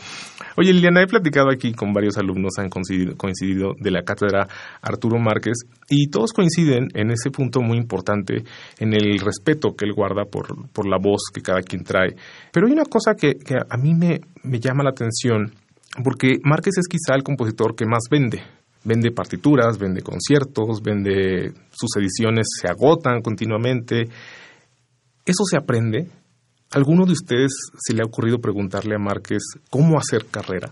Oye, 0.57 0.73
Liliana, 0.73 1.03
he 1.03 1.07
platicado 1.07 1.47
aquí 1.49 1.71
con 1.71 1.93
varios 1.93 2.17
alumnos, 2.17 2.51
han 2.59 2.67
coincidido, 2.67 3.15
coincidido 3.15 3.75
de 3.79 3.91
la 3.91 4.01
cátedra 4.01 4.45
Arturo 4.81 5.19
Márquez 5.19 5.59
y 5.89 6.09
todos 6.09 6.33
coinciden 6.33 6.89
en 6.93 7.11
ese 7.11 7.31
punto 7.31 7.61
muy 7.61 7.77
importante, 7.77 8.43
en 8.79 8.93
el 8.93 9.17
respeto 9.19 9.73
que 9.73 9.85
él 9.85 9.93
guarda 9.93 10.25
por, 10.25 10.69
por 10.73 10.85
la 10.85 10.97
voz 10.97 11.31
que 11.33 11.41
cada 11.41 11.61
quien 11.61 11.85
trae. 11.85 12.17
Pero 12.51 12.67
hay 12.67 12.73
una 12.73 12.83
cosa 12.83 13.13
que, 13.15 13.35
que 13.35 13.55
a 13.55 13.77
mí 13.77 13.93
me, 13.93 14.19
me 14.43 14.59
llama 14.59 14.83
la 14.83 14.89
atención, 14.89 15.53
porque 16.03 16.39
Márquez 16.43 16.73
es 16.77 16.89
quizá 16.89 17.15
el 17.15 17.23
compositor 17.23 17.73
que 17.73 17.85
más 17.85 18.03
vende 18.11 18.43
vende 18.87 19.11
partituras, 19.11 19.77
vende 19.77 20.01
conciertos, 20.01 20.81
vende 20.81 21.51
sus 21.71 21.89
ediciones 21.97 22.47
se 22.61 22.69
agotan 22.69 23.21
continuamente. 23.21 24.03
¿Eso 25.25 25.43
se 25.49 25.57
aprende? 25.57 26.09
¿Alguno 26.71 27.05
de 27.05 27.11
ustedes 27.11 27.51
se 27.77 27.93
le 27.93 28.01
ha 28.01 28.05
ocurrido 28.05 28.39
preguntarle 28.39 28.95
a 28.95 28.99
Márquez 28.99 29.43
cómo 29.69 29.97
hacer 29.97 30.25
carrera? 30.25 30.71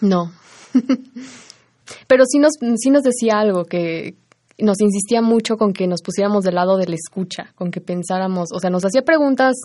No. 0.00 0.32
Pero 2.08 2.24
sí 2.26 2.38
nos, 2.38 2.52
sí 2.76 2.90
nos 2.90 3.02
decía 3.02 3.40
algo 3.40 3.64
que 3.64 4.14
nos 4.58 4.80
insistía 4.80 5.20
mucho 5.20 5.56
con 5.56 5.72
que 5.72 5.86
nos 5.86 6.02
pusiéramos 6.02 6.44
del 6.44 6.54
lado 6.54 6.76
de 6.76 6.86
la 6.86 6.94
escucha, 6.94 7.52
con 7.56 7.70
que 7.70 7.80
pensáramos, 7.80 8.48
o 8.52 8.60
sea, 8.60 8.70
nos 8.70 8.84
hacía 8.84 9.02
preguntas, 9.02 9.56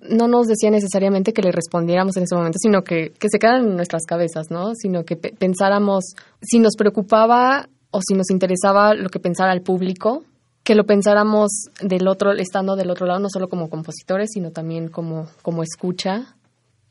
no 0.00 0.28
nos 0.28 0.46
decía 0.46 0.70
necesariamente 0.70 1.32
que 1.32 1.42
le 1.42 1.52
respondiéramos 1.52 2.16
en 2.16 2.24
ese 2.24 2.34
momento, 2.34 2.58
sino 2.60 2.82
que, 2.82 3.12
que 3.18 3.28
se 3.28 3.38
quedaran 3.38 3.66
en 3.66 3.76
nuestras 3.76 4.04
cabezas, 4.06 4.50
¿no? 4.50 4.74
Sino 4.74 5.04
que 5.04 5.16
pensáramos 5.16 6.14
si 6.42 6.58
nos 6.58 6.76
preocupaba 6.76 7.68
o 7.90 8.00
si 8.06 8.14
nos 8.14 8.30
interesaba 8.30 8.94
lo 8.94 9.08
que 9.08 9.18
pensara 9.18 9.52
el 9.52 9.62
público, 9.62 10.24
que 10.62 10.74
lo 10.74 10.84
pensáramos 10.84 11.50
del 11.80 12.08
otro, 12.08 12.32
estando 12.32 12.76
del 12.76 12.90
otro 12.90 13.06
lado, 13.06 13.20
no 13.20 13.28
solo 13.30 13.48
como 13.48 13.70
compositores, 13.70 14.30
sino 14.32 14.50
también 14.50 14.88
como, 14.88 15.28
como 15.42 15.62
escucha, 15.62 16.36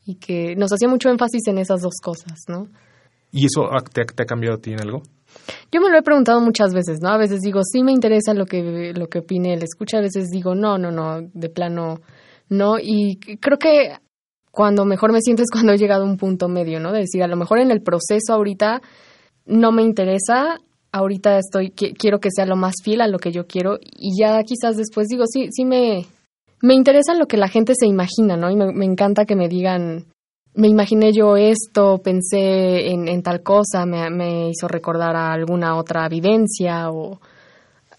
y 0.06 0.14
que 0.14 0.56
nos 0.56 0.72
hacía 0.72 0.88
mucho 0.88 1.10
énfasis 1.10 1.46
en 1.48 1.58
esas 1.58 1.82
dos 1.82 1.96
cosas, 2.02 2.38
¿no? 2.48 2.68
¿Y 3.32 3.46
eso 3.46 3.68
te, 3.92 4.00
ha 4.00 4.24
cambiado 4.24 4.56
a 4.56 4.60
ti 4.60 4.72
en 4.72 4.80
algo? 4.80 5.02
Yo 5.70 5.80
me 5.80 5.90
lo 5.90 5.98
he 5.98 6.02
preguntado 6.02 6.40
muchas 6.40 6.72
veces, 6.72 7.00
¿no? 7.02 7.10
A 7.10 7.18
veces 7.18 7.40
digo, 7.42 7.60
sí 7.62 7.82
me 7.82 7.92
interesa 7.92 8.32
lo 8.32 8.46
que, 8.46 8.94
lo 8.96 9.08
que 9.08 9.18
opine 9.18 9.52
el 9.52 9.62
escucha, 9.62 9.98
a 9.98 10.00
veces 10.00 10.30
digo, 10.30 10.54
no, 10.54 10.78
no, 10.78 10.90
no, 10.90 11.20
de 11.20 11.48
plano, 11.50 12.00
no. 12.48 12.78
Y 12.80 13.16
creo 13.40 13.58
que 13.58 13.96
cuando 14.50 14.84
mejor 14.84 15.12
me 15.12 15.20
siento 15.20 15.42
es 15.42 15.50
cuando 15.50 15.72
he 15.72 15.78
llegado 15.78 16.04
a 16.04 16.06
un 16.06 16.16
punto 16.16 16.48
medio, 16.48 16.80
¿no? 16.80 16.92
De 16.92 17.00
decir, 17.00 17.22
a 17.22 17.28
lo 17.28 17.36
mejor 17.36 17.58
en 17.58 17.70
el 17.70 17.82
proceso 17.82 18.32
ahorita 18.32 18.80
no 19.44 19.70
me 19.70 19.82
interesa, 19.82 20.58
ahorita 20.92 21.38
estoy, 21.38 21.70
quiero 21.70 22.20
que 22.20 22.30
sea 22.30 22.46
lo 22.46 22.56
más 22.56 22.74
fiel 22.82 23.00
a 23.00 23.08
lo 23.08 23.18
que 23.18 23.32
yo 23.32 23.46
quiero 23.46 23.78
y 23.80 24.18
ya 24.18 24.42
quizás 24.42 24.76
después 24.76 25.08
digo, 25.08 25.24
sí, 25.26 25.48
sí 25.52 25.64
me, 25.64 26.06
me 26.62 26.74
interesa 26.74 27.14
lo 27.14 27.26
que 27.26 27.36
la 27.36 27.48
gente 27.48 27.74
se 27.78 27.86
imagina, 27.86 28.36
¿no? 28.36 28.50
Y 28.50 28.56
me, 28.56 28.84
encanta 28.84 29.26
que 29.26 29.36
me 29.36 29.48
digan, 29.48 30.06
me 30.54 30.68
imaginé 30.68 31.12
yo 31.12 31.36
esto, 31.36 31.98
pensé 32.02 32.90
en, 32.90 33.22
tal 33.22 33.42
cosa, 33.42 33.84
me, 33.84 34.08
me, 34.10 34.48
hizo 34.50 34.68
recordar 34.68 35.16
a 35.16 35.32
alguna 35.32 35.76
otra 35.76 36.08
vivencia 36.08 36.90
o 36.90 37.20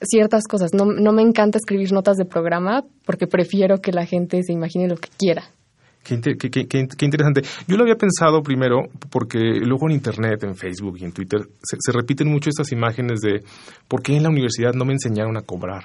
ciertas 0.01 0.47
cosas. 0.47 0.73
No, 0.73 0.86
no 0.86 1.12
me 1.12 1.21
encanta 1.21 1.57
escribir 1.57 1.91
notas 1.91 2.17
de 2.17 2.25
programa 2.25 2.83
porque 3.05 3.27
prefiero 3.27 3.77
que 3.79 3.91
la 3.91 4.05
gente 4.05 4.41
se 4.43 4.53
imagine 4.53 4.88
lo 4.88 4.97
que 4.97 5.10
quiera. 5.17 5.43
Qué, 6.07 7.05
interesante. 7.05 7.41
Yo 7.67 7.75
lo 7.75 7.83
había 7.83 7.95
pensado 7.95 8.41
primero 8.41 8.83
porque 9.10 9.39
luego 9.39 9.89
en 9.89 9.95
Internet, 9.95 10.41
en 10.43 10.55
Facebook 10.55 10.97
y 10.99 11.03
en 11.03 11.12
Twitter 11.12 11.41
se, 11.62 11.91
repiten 11.91 12.29
mucho 12.29 12.49
estas 12.49 12.71
imágenes 12.71 13.19
de 13.19 13.43
por 13.89 14.01
qué 14.01 14.15
en 14.15 14.23
la 14.23 14.29
universidad 14.29 14.71
no 14.73 14.86
me 14.86 14.93
enseñaron 14.93 15.36
a 15.36 15.41
cobrar 15.41 15.83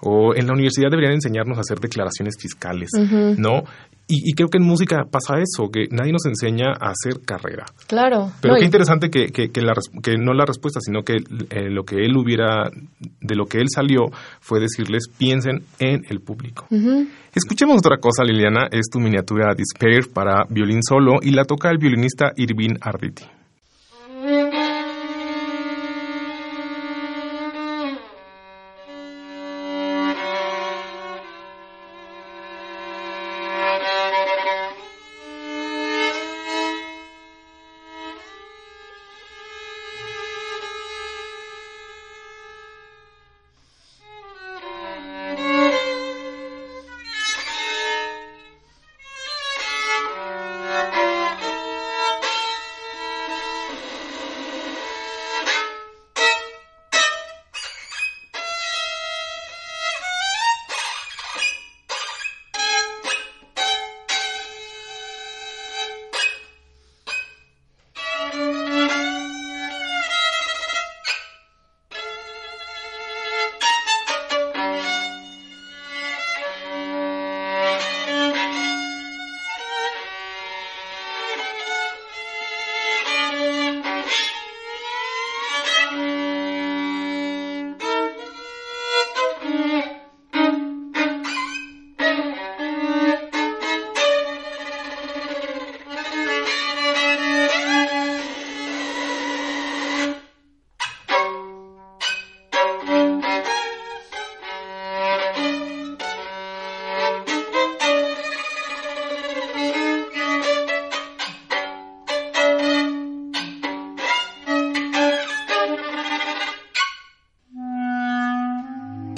o 0.00 0.34
en 0.34 0.46
la 0.46 0.52
universidad 0.52 0.90
deberían 0.90 1.14
enseñarnos 1.14 1.58
a 1.58 1.62
hacer 1.62 1.80
declaraciones 1.80 2.36
fiscales, 2.38 2.90
¿no? 3.36 3.64
Y, 4.06 4.34
creo 4.34 4.48
que 4.48 4.58
en 4.58 4.64
música 4.64 5.04
pasa 5.10 5.36
eso, 5.38 5.70
que 5.70 5.86
nadie 5.90 6.12
nos 6.12 6.26
enseña 6.26 6.72
a 6.78 6.90
hacer 6.90 7.22
carrera. 7.24 7.64
Claro. 7.86 8.30
Pero 8.42 8.56
qué 8.56 8.64
interesante 8.64 9.08
que, 9.08 9.28
que, 9.28 9.50
que, 9.50 9.62
la, 9.62 9.72
que, 10.02 10.18
no 10.18 10.34
la 10.34 10.44
respuesta, 10.44 10.78
sino 10.82 11.02
que 11.02 11.14
eh, 11.14 11.70
lo 11.70 11.84
que 11.84 11.96
él 12.04 12.14
hubiera, 12.16 12.70
de 13.00 13.34
lo 13.34 13.46
que 13.46 13.58
él 13.58 13.68
salió, 13.74 14.10
fue 14.40 14.60
decirles, 14.60 15.04
piensen 15.16 15.64
en 15.78 16.02
el 16.10 16.20
público. 16.20 16.66
Escuchemos 17.34 17.78
otra 17.78 17.96
cosa, 17.96 18.24
Liliana, 18.24 18.68
es 18.70 18.90
tu 18.92 19.00
miniatura 19.00 19.54
Despair 19.54 20.12
para 20.12 20.44
violín 20.50 20.82
solo 20.86 21.14
y 21.22 21.30
la 21.30 21.44
toca 21.44 21.70
el 21.70 21.78
violinista 21.78 22.32
Irvin 22.36 22.76
Arditi. 22.82 23.24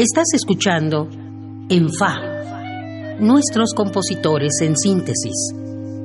Estás 0.08 0.26
escuchando 0.34 1.08
En 1.68 1.92
Fa, 1.92 2.14
nuestros 3.18 3.74
compositores 3.74 4.52
en 4.62 4.76
síntesis. 4.76 5.52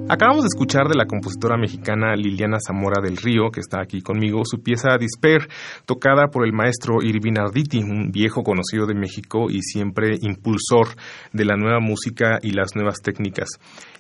Acabamos 0.10 0.42
de 0.42 0.48
escuchar 0.48 0.88
de 0.88 0.96
la 0.96 1.06
compositora 1.06 1.56
mexicana 1.56 2.16
Liliana 2.16 2.58
Zamora 2.60 3.00
del 3.00 3.16
Río, 3.16 3.52
que 3.54 3.60
está 3.60 3.80
aquí 3.80 4.02
conmigo, 4.02 4.42
su 4.44 4.64
pieza 4.64 4.98
Disper, 4.98 5.48
tocada 5.86 6.30
por 6.32 6.48
el 6.48 6.52
maestro 6.52 7.04
Irvin 7.04 7.38
Arditi, 7.38 7.78
un 7.78 8.10
viejo 8.12 8.42
conocido 8.42 8.88
de 8.88 8.96
México 8.96 9.52
y 9.52 9.62
siempre 9.62 10.18
impulsor 10.20 10.88
de 11.32 11.46
la 11.46 11.56
nueva 11.56 11.80
música 11.80 12.40
y 12.42 12.54
las 12.54 12.76
nuevas 12.76 13.02
técnicas. 13.04 13.50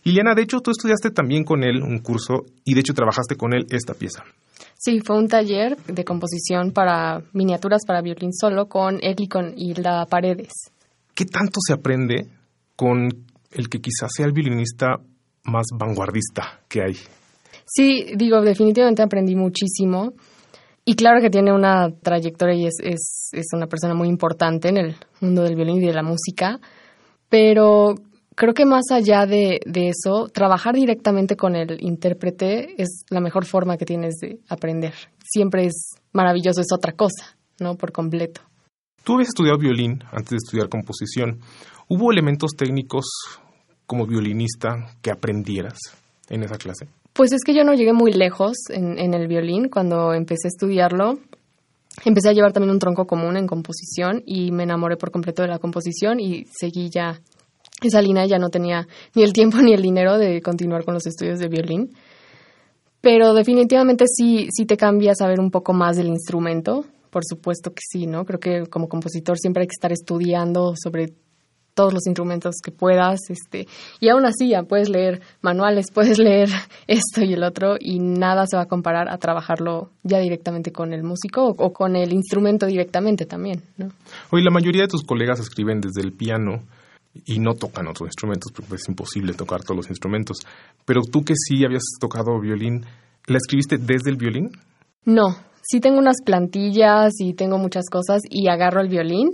Liliana, 0.03 0.33
de 0.33 0.41
hecho, 0.41 0.61
tú 0.61 0.71
estudiaste 0.71 1.11
también 1.11 1.43
con 1.43 1.63
él 1.63 1.83
un 1.83 1.99
curso 1.99 2.45
y 2.65 2.73
de 2.73 2.79
hecho 2.79 2.95
trabajaste 2.95 3.35
con 3.35 3.53
él 3.53 3.67
esta 3.69 3.93
pieza. 3.93 4.23
Sí, 4.83 4.99
fue 4.99 5.15
un 5.15 5.27
taller 5.27 5.77
de 5.77 6.03
composición 6.03 6.71
para 6.71 7.21
miniaturas 7.33 7.83
para 7.85 8.01
violín 8.01 8.33
solo 8.33 8.67
con 8.67 8.97
él 9.03 9.13
y 9.19 9.27
con 9.27 9.53
Hilda 9.55 10.07
Paredes. 10.07 10.71
¿Qué 11.13 11.25
tanto 11.25 11.59
se 11.63 11.73
aprende 11.73 12.25
con 12.75 13.07
el 13.51 13.69
que 13.69 13.79
quizás 13.79 14.09
sea 14.11 14.25
el 14.25 14.31
violinista 14.31 14.95
más 15.43 15.67
vanguardista 15.77 16.61
que 16.67 16.81
hay? 16.81 16.95
Sí, 17.63 18.07
digo, 18.15 18.41
definitivamente 18.41 19.03
aprendí 19.03 19.35
muchísimo. 19.35 20.13
Y 20.83 20.95
claro 20.95 21.21
que 21.21 21.29
tiene 21.29 21.53
una 21.53 21.91
trayectoria 21.91 22.55
y 22.55 22.65
es, 22.65 22.77
es, 22.81 23.29
es 23.33 23.45
una 23.53 23.67
persona 23.67 23.93
muy 23.93 24.07
importante 24.07 24.69
en 24.69 24.77
el 24.77 24.95
mundo 25.19 25.43
del 25.43 25.55
violín 25.57 25.83
y 25.83 25.85
de 25.85 25.93
la 25.93 26.01
música. 26.01 26.59
Pero 27.29 27.93
creo 28.35 28.53
que 28.53 28.65
más 28.65 28.85
allá 28.91 29.25
de, 29.25 29.59
eso, 29.65 30.27
trabajar 30.27 30.75
directamente 30.75 31.35
con 31.35 31.55
el 31.55 31.77
intérprete 31.81 32.81
es 32.81 33.05
la 33.09 33.19
mejor 33.19 33.45
forma 33.45 33.77
que 33.77 33.85
tienes 33.85 34.15
de 34.21 34.39
aprender. 34.49 34.93
Siempre 35.23 35.65
es 35.65 35.91
maravilloso, 36.13 36.61
es 36.61 36.71
otra 36.73 36.93
cosa, 36.93 37.37
¿no? 37.59 37.75
Por 37.75 37.91
completo. 37.91 38.41
Tú 39.03 39.13
habías 39.13 39.29
estudiado 39.29 39.57
violín 39.57 40.03
antes 40.11 40.29
de 40.29 40.37
estudiar 40.37 40.69
composición. 40.69 41.39
¿Hubo 41.87 42.11
elementos 42.11 42.51
técnicos 42.55 43.05
como 43.85 44.05
violinista 44.05 44.95
que 45.01 45.11
aprendieras 45.11 45.77
en 46.29 46.43
esa 46.43 46.57
clase? 46.57 46.87
Pues 47.13 47.33
es 47.33 47.43
que 47.43 47.53
yo 47.53 47.63
no 47.63 47.73
llegué 47.73 47.93
muy 47.93 48.13
lejos 48.13 48.69
en, 48.69 48.97
en 48.97 49.13
el 49.13 49.27
violín 49.27 49.69
cuando 49.69 50.13
empecé 50.13 50.47
a 50.47 50.53
estudiarlo. 50.53 51.19
Empecé 52.05 52.29
a 52.29 52.33
llevar 52.33 52.53
también 52.53 52.71
un 52.71 52.79
tronco 52.79 53.05
común 53.05 53.35
en 53.35 53.47
composición 53.47 54.23
y 54.25 54.51
me 54.51 54.63
enamoré 54.63 54.95
por 54.95 55.11
completo 55.11 55.41
de 55.41 55.49
la 55.49 55.59
composición 55.59 56.21
y 56.21 56.45
seguí 56.57 56.89
ya 56.89 57.19
esa 57.87 58.01
línea 58.01 58.25
ya 58.25 58.37
no 58.37 58.49
tenía 58.49 58.87
ni 59.15 59.23
el 59.23 59.33
tiempo 59.33 59.57
ni 59.61 59.73
el 59.73 59.81
dinero 59.81 60.17
de 60.17 60.41
continuar 60.41 60.85
con 60.85 60.93
los 60.93 61.05
estudios 61.05 61.39
de 61.39 61.47
violín. 61.47 61.91
Pero 63.01 63.33
definitivamente 63.33 64.05
sí, 64.07 64.47
sí 64.51 64.65
te 64.65 64.77
cambia 64.77 65.15
saber 65.15 65.39
un 65.39 65.49
poco 65.49 65.73
más 65.73 65.97
del 65.97 66.07
instrumento. 66.07 66.85
Por 67.09 67.23
supuesto 67.25 67.71
que 67.71 67.81
sí, 67.81 68.05
¿no? 68.05 68.25
Creo 68.25 68.39
que 68.39 68.69
como 68.69 68.87
compositor 68.87 69.37
siempre 69.37 69.61
hay 69.61 69.67
que 69.67 69.75
estar 69.75 69.91
estudiando 69.91 70.75
sobre 70.81 71.13
todos 71.73 71.93
los 71.93 72.05
instrumentos 72.05 72.55
que 72.63 72.71
puedas, 72.71 73.19
este, 73.29 73.65
y 73.99 74.09
aún 74.09 74.25
así 74.25 74.49
ya 74.49 74.63
puedes 74.63 74.89
leer 74.89 75.21
manuales, 75.41 75.87
puedes 75.93 76.19
leer 76.19 76.49
esto 76.87 77.23
y 77.23 77.33
el 77.33 77.43
otro, 77.43 77.75
y 77.79 77.99
nada 77.99 78.45
se 78.45 78.57
va 78.57 78.63
a 78.63 78.67
comparar 78.67 79.09
a 79.09 79.17
trabajarlo 79.17 79.89
ya 80.03 80.19
directamente 80.19 80.71
con 80.71 80.93
el 80.93 81.03
músico 81.03 81.45
o, 81.45 81.55
o 81.57 81.73
con 81.73 81.95
el 81.95 82.13
instrumento 82.13 82.65
directamente 82.65 83.25
también, 83.25 83.63
¿no? 83.77 83.89
Hoy 84.31 84.43
la 84.43 84.51
mayoría 84.51 84.83
de 84.83 84.89
tus 84.89 85.03
colegas 85.03 85.39
escriben 85.39 85.79
desde 85.79 86.01
el 86.01 86.13
piano 86.13 86.63
y 87.25 87.39
no 87.39 87.53
tocan 87.53 87.87
otros 87.87 88.07
instrumentos, 88.07 88.51
porque 88.51 88.75
es 88.75 88.87
imposible 88.87 89.33
tocar 89.33 89.63
todos 89.63 89.77
los 89.77 89.89
instrumentos. 89.89 90.37
Pero 90.85 91.01
tú 91.01 91.23
que 91.23 91.33
sí 91.35 91.63
habías 91.65 91.83
tocado 91.99 92.39
violín, 92.39 92.85
¿la 93.27 93.37
escribiste 93.37 93.77
desde 93.77 94.09
el 94.09 94.17
violín? 94.17 94.51
No, 95.05 95.35
sí 95.61 95.79
tengo 95.79 95.99
unas 95.99 96.17
plantillas 96.23 97.13
y 97.19 97.33
tengo 97.33 97.57
muchas 97.57 97.85
cosas 97.89 98.21
y 98.29 98.47
agarro 98.47 98.81
el 98.81 98.89
violín. 98.89 99.31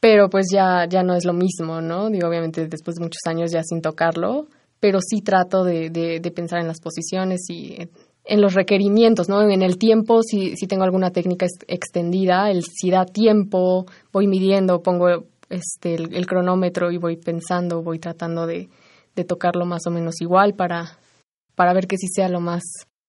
Pero 0.00 0.28
pues 0.28 0.46
ya, 0.52 0.86
ya 0.88 1.02
no 1.02 1.14
es 1.14 1.24
lo 1.24 1.32
mismo, 1.32 1.80
¿no? 1.80 2.10
Digo, 2.10 2.28
obviamente 2.28 2.66
después 2.66 2.96
de 2.96 3.04
muchos 3.04 3.22
años 3.26 3.50
ya 3.50 3.62
sin 3.62 3.80
tocarlo, 3.80 4.46
pero 4.78 4.98
sí 5.00 5.22
trato 5.22 5.64
de, 5.64 5.88
de, 5.88 6.30
pensar 6.30 6.60
en 6.60 6.66
las 6.66 6.80
posiciones 6.80 7.40
y 7.48 7.88
en 8.26 8.40
los 8.40 8.54
requerimientos, 8.54 9.28
¿no? 9.28 9.42
En 9.48 9.62
el 9.62 9.78
tiempo, 9.78 10.22
si, 10.22 10.56
si 10.56 10.66
tengo 10.66 10.84
alguna 10.84 11.10
técnica 11.10 11.46
extendida, 11.68 12.50
el, 12.50 12.64
si 12.64 12.90
da 12.90 13.06
tiempo, 13.06 13.86
voy 14.12 14.26
midiendo, 14.26 14.82
pongo 14.82 15.24
este, 15.50 15.94
el, 15.94 16.26
cronómetro 16.26 16.90
y 16.90 16.98
voy 16.98 17.16
pensando, 17.16 17.82
voy 17.82 17.98
tratando 17.98 18.46
de, 18.46 18.68
de 19.14 19.24
tocarlo 19.24 19.66
más 19.66 19.86
o 19.86 19.90
menos 19.90 20.20
igual 20.20 20.54
para, 20.54 20.98
para 21.54 21.72
ver 21.72 21.86
que 21.86 21.96
sí 21.96 22.08
sea 22.08 22.28
lo 22.28 22.40
más 22.40 22.62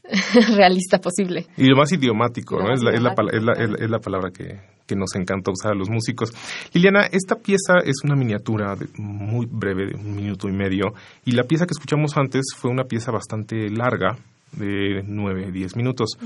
realista 0.55 0.99
posible. 0.99 1.47
Y 1.57 1.65
lo 1.65 1.77
más 1.77 1.91
idiomático, 1.91 2.59
¿no? 2.59 2.73
Es 2.73 2.81
la, 2.81 2.91
es, 2.91 3.01
la, 3.01 3.13
es, 3.31 3.43
la, 3.43 3.53
es 3.53 3.89
la 3.89 3.99
palabra 3.99 4.31
que, 4.31 4.59
que 4.85 4.95
nos 4.95 5.15
encanta 5.15 5.51
usar 5.51 5.71
a 5.71 5.75
los 5.75 5.89
músicos. 5.89 6.31
Liliana, 6.73 7.05
esta 7.11 7.35
pieza 7.35 7.79
es 7.83 8.03
una 8.03 8.15
miniatura 8.15 8.75
muy 8.97 9.45
breve, 9.49 9.87
de 9.87 9.95
un 9.95 10.15
minuto 10.15 10.47
y 10.47 10.51
medio, 10.51 10.93
y 11.25 11.31
la 11.31 11.43
pieza 11.43 11.65
que 11.65 11.71
escuchamos 11.71 12.17
antes 12.17 12.45
fue 12.55 12.71
una 12.71 12.83
pieza 12.83 13.11
bastante 13.11 13.69
larga, 13.69 14.17
de 14.51 15.03
nueve, 15.05 15.51
diez 15.51 15.75
minutos. 15.75 16.17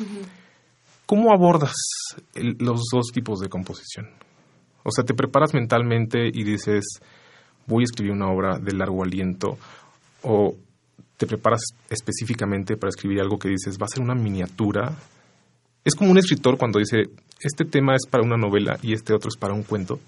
¿Cómo 1.06 1.34
abordas 1.34 1.74
los 2.36 2.84
dos 2.91 3.08
tipos 3.12 3.39
de 3.39 3.50
composición? 3.50 4.10
O 4.84 4.92
sea, 4.92 5.04
te 5.04 5.13
preparas 5.13 5.54
mentalmente 5.54 6.28
y 6.28 6.44
dices, 6.44 6.84
voy 7.68 7.84
a 7.84 7.86
escribir 7.86 8.13
una 8.13 8.32
obra 8.32 8.58
de 8.60 8.74
largo 8.74 9.04
aliento, 9.04 9.58
o 10.24 10.56
te 11.18 11.28
preparas 11.28 11.62
específicamente 11.89 12.78
para 12.78 12.89
escribir 12.89 13.20
algo 13.20 13.38
que 13.38 13.50
dices, 13.50 13.78
va 13.78 13.86
a 13.86 13.89
ser 13.94 14.02
una 14.02 14.15
miniatura. 14.15 14.96
Es 15.84 15.94
como 15.96 16.12
un 16.12 16.18
escritor 16.18 16.58
cuando 16.58 16.80
dice, 16.80 17.04
este 17.42 17.65
tema 17.65 17.96
es 17.96 18.06
para 18.10 18.24
una 18.24 18.38
novela 18.38 18.78
y 18.82 18.94
este 18.94 19.13
otro 19.13 19.28
es 19.28 19.38
para 19.38 19.54
un 19.54 19.63
cuento. 19.63 20.00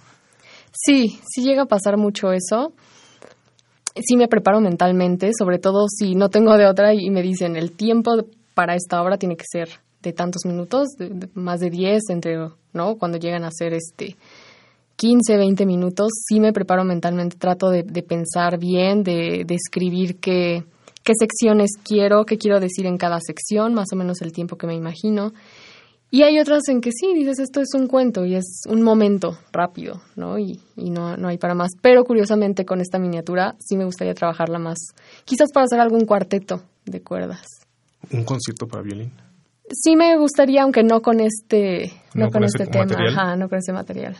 Sí, 0.71 1.19
sí 1.29 1.43
llega 1.43 1.63
a 1.63 1.65
pasar 1.65 1.97
mucho 1.97 2.31
eso. 2.31 2.73
Sí 3.95 4.15
me 4.15 4.29
preparo 4.29 4.62
mentalmente, 4.62 5.31
sobre 5.38 5.60
todo 5.60 5.88
si 5.89 6.15
no 6.15 6.29
tengo 6.29 6.55
de 6.55 6.65
otra 6.65 6.93
y 6.93 7.10
me 7.10 7.21
dicen, 7.21 7.57
el 7.57 7.73
tiempo 7.73 8.12
para 8.53 8.75
esta 8.75 9.01
obra 9.01 9.17
tiene 9.17 9.36
que 9.36 9.43
ser 9.45 9.67
de 10.01 10.13
tantos 10.13 10.45
minutos, 10.45 10.89
de, 10.97 11.29
más 11.34 11.60
de 11.60 11.69
10, 11.69 12.03
entre, 12.10 12.38
¿no? 12.73 12.95
Cuando 12.95 13.17
llegan 13.17 13.43
a 13.43 13.51
ser 13.51 13.73
este 13.73 14.15
15, 15.01 15.35
20 15.35 15.65
minutos, 15.65 16.11
sí 16.27 16.39
me 16.39 16.53
preparo 16.53 16.83
mentalmente, 16.83 17.35
trato 17.35 17.71
de, 17.71 17.81
de 17.81 18.03
pensar 18.03 18.59
bien, 18.59 19.01
de, 19.01 19.45
de 19.47 19.55
escribir 19.55 20.19
qué, 20.19 20.63
qué 21.03 21.13
secciones 21.19 21.71
quiero, 21.83 22.23
qué 22.23 22.37
quiero 22.37 22.59
decir 22.59 22.85
en 22.85 22.99
cada 22.99 23.17
sección, 23.19 23.73
más 23.73 23.87
o 23.93 23.95
menos 23.95 24.21
el 24.21 24.31
tiempo 24.31 24.57
que 24.57 24.67
me 24.67 24.75
imagino. 24.75 25.33
Y 26.11 26.21
hay 26.21 26.39
otras 26.39 26.67
en 26.67 26.81
que 26.81 26.91
sí, 26.91 27.15
dices, 27.15 27.39
esto 27.39 27.61
es 27.61 27.69
un 27.73 27.87
cuento 27.87 28.25
y 28.25 28.35
es 28.35 28.61
un 28.69 28.83
momento 28.83 29.39
rápido, 29.51 30.03
¿no? 30.15 30.37
Y, 30.37 30.59
y 30.75 30.91
no, 30.91 31.17
no 31.17 31.29
hay 31.29 31.39
para 31.39 31.55
más. 31.55 31.71
Pero 31.81 32.03
curiosamente 32.03 32.63
con 32.63 32.79
esta 32.79 32.99
miniatura 32.99 33.55
sí 33.57 33.77
me 33.77 33.85
gustaría 33.85 34.13
trabajarla 34.13 34.59
más, 34.59 34.77
quizás 35.25 35.49
para 35.51 35.63
hacer 35.63 35.79
algún 35.79 36.05
cuarteto 36.05 36.61
de 36.85 37.01
cuerdas. 37.01 37.47
¿Un 38.11 38.23
concierto 38.23 38.67
para 38.67 38.83
violín? 38.83 39.11
Sí 39.67 39.95
me 39.95 40.15
gustaría, 40.17 40.61
aunque 40.61 40.83
no 40.83 41.01
con 41.01 41.21
este, 41.21 41.91
no, 42.13 42.25
no 42.25 42.31
con, 42.31 42.33
con, 42.33 42.43
este 42.43 42.67
tema. 42.67 42.85
Ajá, 43.09 43.35
no 43.35 43.49
con 43.49 43.57
ese 43.57 43.73
material. 43.73 44.15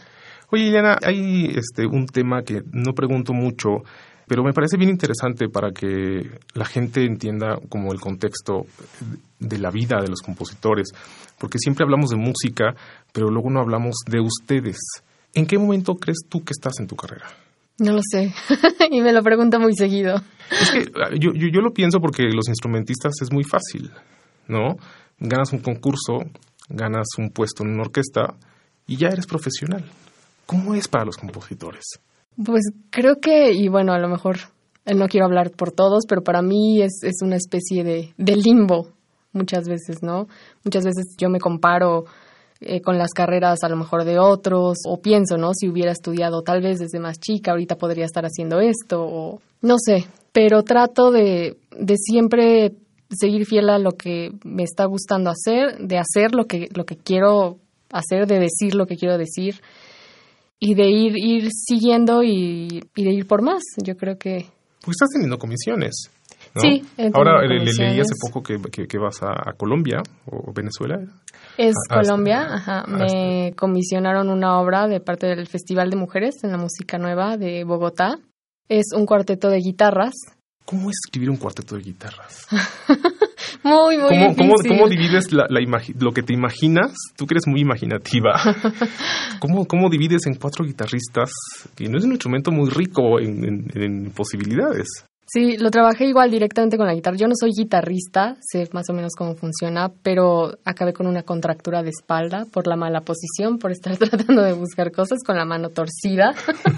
Oye, 0.52 0.66
Liliana, 0.66 0.98
hay 1.02 1.46
este, 1.56 1.86
un 1.86 2.06
tema 2.08 2.44
que 2.44 2.62
no 2.74 2.94
pregunto 2.94 3.32
mucho, 3.32 3.84
pero 4.28 4.44
me 4.44 4.52
parece 4.52 4.76
bien 4.76 4.90
interesante 4.90 5.48
para 5.48 5.72
que 5.72 6.30
la 6.54 6.66
gente 6.66 7.06
entienda 7.06 7.58
como 7.70 7.94
el 7.94 8.02
contexto 8.02 8.66
de 9.40 9.58
la 9.60 9.72
vida 9.72 10.02
de 10.02 10.10
los 10.10 10.22
compositores, 10.22 10.90
porque 11.40 11.58
siempre 11.58 11.86
hablamos 11.86 12.10
de 12.10 12.18
música, 12.18 12.76
pero 13.14 13.30
luego 13.30 13.50
no 13.50 13.62
hablamos 13.62 13.96
de 14.10 14.20
ustedes. 14.20 14.78
¿En 15.34 15.46
qué 15.46 15.58
momento 15.58 15.96
crees 15.96 16.20
tú 16.28 16.44
que 16.44 16.52
estás 16.52 16.82
en 16.82 16.88
tu 16.88 16.98
carrera? 16.98 17.28
No 17.80 17.94
lo 17.94 18.02
sé, 18.04 18.34
y 18.92 19.00
me 19.00 19.14
lo 19.14 19.24
pregunto 19.24 19.58
muy 19.58 19.74
seguido. 19.74 20.22
Es 20.52 20.72
que 20.72 20.84
yo, 21.18 21.32
yo, 21.34 21.48
yo 21.48 21.62
lo 21.62 21.74
pienso 21.74 22.02
porque 22.02 22.24
los 22.24 22.50
instrumentistas 22.50 23.14
es 23.22 23.32
muy 23.32 23.46
fácil, 23.46 23.90
¿no? 24.50 24.76
Ganas 25.18 25.54
un 25.54 25.60
concurso, 25.60 26.20
ganas 26.68 27.08
un 27.18 27.30
puesto 27.30 27.64
en 27.64 27.70
una 27.70 27.84
orquesta 27.84 28.36
y 28.86 28.98
ya 28.98 29.08
eres 29.08 29.26
profesional. 29.26 29.86
¿Cómo 30.52 30.76
es 30.76 30.90
para 30.90 31.06
los 31.06 31.16
compositores? 31.16 32.02
Pues 32.46 32.64
creo 32.90 33.22
que, 33.22 33.54
y 33.54 33.70
bueno, 33.70 33.94
a 33.94 34.00
lo 34.00 34.10
mejor 34.10 34.38
no 34.86 35.08
quiero 35.08 35.26
hablar 35.26 35.52
por 35.52 35.72
todos, 35.72 36.04
pero 36.06 36.24
para 36.24 36.42
mí 36.42 36.82
es, 36.82 37.04
es 37.04 37.22
una 37.22 37.38
especie 37.38 37.86
de, 37.86 38.14
de 38.18 38.36
limbo 38.36 38.90
muchas 39.32 39.64
veces, 39.64 40.04
¿no? 40.04 40.28
Muchas 40.66 40.84
veces 40.84 41.16
yo 41.18 41.30
me 41.30 41.40
comparo 41.40 42.04
eh, 42.60 42.82
con 42.82 42.98
las 42.98 43.12
carreras 43.12 43.64
a 43.64 43.70
lo 43.70 43.78
mejor 43.78 44.04
de 44.04 44.20
otros 44.20 44.80
o 44.86 45.02
pienso, 45.02 45.38
¿no? 45.38 45.52
Si 45.54 45.70
hubiera 45.70 45.94
estudiado 45.94 46.42
tal 46.42 46.62
vez 46.62 46.80
desde 46.80 47.00
más 47.00 47.18
chica, 47.18 47.52
ahorita 47.52 47.78
podría 47.78 48.04
estar 48.04 48.26
haciendo 48.26 48.60
esto 48.60 49.06
o 49.06 49.42
no 49.62 49.78
sé, 49.78 50.06
pero 50.34 50.64
trato 50.64 51.12
de, 51.12 51.56
de 51.80 51.96
siempre 51.96 52.74
seguir 53.10 53.46
fiel 53.46 53.70
a 53.70 53.80
lo 53.80 53.92
que 53.92 54.34
me 54.44 54.64
está 54.64 54.84
gustando 54.84 55.30
hacer, 55.30 55.78
de 55.80 55.98
hacer 55.98 56.36
lo 56.36 56.44
que, 56.44 56.68
lo 56.76 56.84
que 56.84 56.98
quiero 56.98 57.58
hacer, 57.90 58.28
de 58.28 58.40
decir 58.40 58.76
lo 58.76 58.86
que 58.86 58.98
quiero 58.98 59.18
decir 59.18 59.62
y 60.64 60.76
de 60.76 60.90
ir, 60.90 61.14
ir 61.18 61.50
siguiendo 61.52 62.22
y, 62.22 62.84
y, 62.96 63.04
de 63.04 63.12
ir 63.12 63.26
por 63.26 63.42
más. 63.42 63.64
Yo 63.84 63.98
creo 63.98 64.18
que... 64.18 64.46
Pues 64.86 64.96
estás 64.96 65.10
teniendo 65.12 65.40
comisiones. 65.40 66.12
¿no? 66.54 66.62
Sí. 66.62 66.84
Ahora 67.14 67.42
le, 67.42 67.60
le, 67.66 67.74
leí 67.74 68.00
hace 68.00 68.14
poco 68.22 68.44
que, 68.44 68.62
que, 68.72 68.86
que 68.86 68.98
vas 69.00 69.24
a, 69.24 69.32
a, 69.32 69.54
Colombia 69.54 70.04
o 70.28 70.54
Venezuela. 70.54 71.00
Es 71.58 71.74
a, 71.90 72.02
Colombia, 72.02 72.42
ajá. 72.54 72.86
Me 72.88 73.54
comisionaron 73.58 74.30
una 74.30 74.60
obra 74.60 74.88
de 74.88 75.00
parte 75.00 75.28
del 75.28 75.48
Festival 75.48 75.90
de 75.90 75.96
Mujeres 75.96 76.44
en 76.44 76.52
la 76.52 76.58
Música 76.58 77.00
Nueva 77.00 77.38
de 77.38 77.64
Bogotá. 77.64 78.20
Es 78.70 78.94
un 78.96 79.08
cuarteto 79.08 79.50
de 79.50 79.58
guitarras. 79.58 80.14
¿Cómo 80.66 80.90
es 80.90 80.96
escribir 81.06 81.30
un 81.30 81.38
cuarteto 81.38 81.76
de 81.76 81.82
guitarras? 81.82 82.48
muy, 83.64 83.98
muy 83.98 84.10
¿Cómo, 84.10 84.30
difícil. 84.30 84.38
¿cómo, 84.38 84.54
¿Cómo, 84.68 84.90
divides 84.90 85.32
la, 85.32 85.46
la 85.50 85.60
lo 86.00 86.12
que 86.12 86.24
te 86.24 86.34
imaginas? 86.34 86.94
Tú 87.18 87.26
que 87.26 87.34
eres 87.34 87.48
muy 87.48 87.62
imaginativa. 87.62 88.40
¿Cómo, 89.40 89.66
¿Cómo 89.66 89.90
divides 89.90 90.26
en 90.28 90.36
cuatro 90.36 90.66
guitarristas? 90.66 91.32
Que 91.76 91.90
no 91.90 91.98
es 91.98 92.06
un 92.06 92.12
instrumento 92.12 92.52
muy 92.52 92.70
rico 92.70 93.20
en, 93.20 93.44
en, 93.44 93.82
en 93.82 94.12
posibilidades. 94.12 94.88
Sí, 95.34 95.56
lo 95.56 95.72
trabajé 95.72 96.08
igual 96.08 96.30
directamente 96.30 96.76
con 96.76 96.88
la 96.88 96.94
guitarra. 96.94 97.16
Yo 97.16 97.26
no 97.26 97.36
soy 97.40 97.52
guitarrista, 97.58 98.36
sé 98.42 98.68
más 98.74 98.90
o 98.90 98.94
menos 98.94 99.14
cómo 99.18 99.34
funciona, 99.36 99.90
pero 100.04 100.58
acabé 100.66 100.92
con 100.92 101.08
una 101.08 101.24
contractura 101.24 101.82
de 101.84 101.92
espalda 101.92 102.44
por 102.52 102.68
la 102.68 102.76
mala 102.76 103.00
posición, 103.00 103.58
por 103.58 103.72
estar 103.72 103.96
tratando 103.98 104.42
de 104.42 104.52
buscar 104.52 104.92
cosas 104.92 105.20
con 105.26 105.38
la 105.38 105.46
mano 105.46 105.70
torcida. 105.70 106.34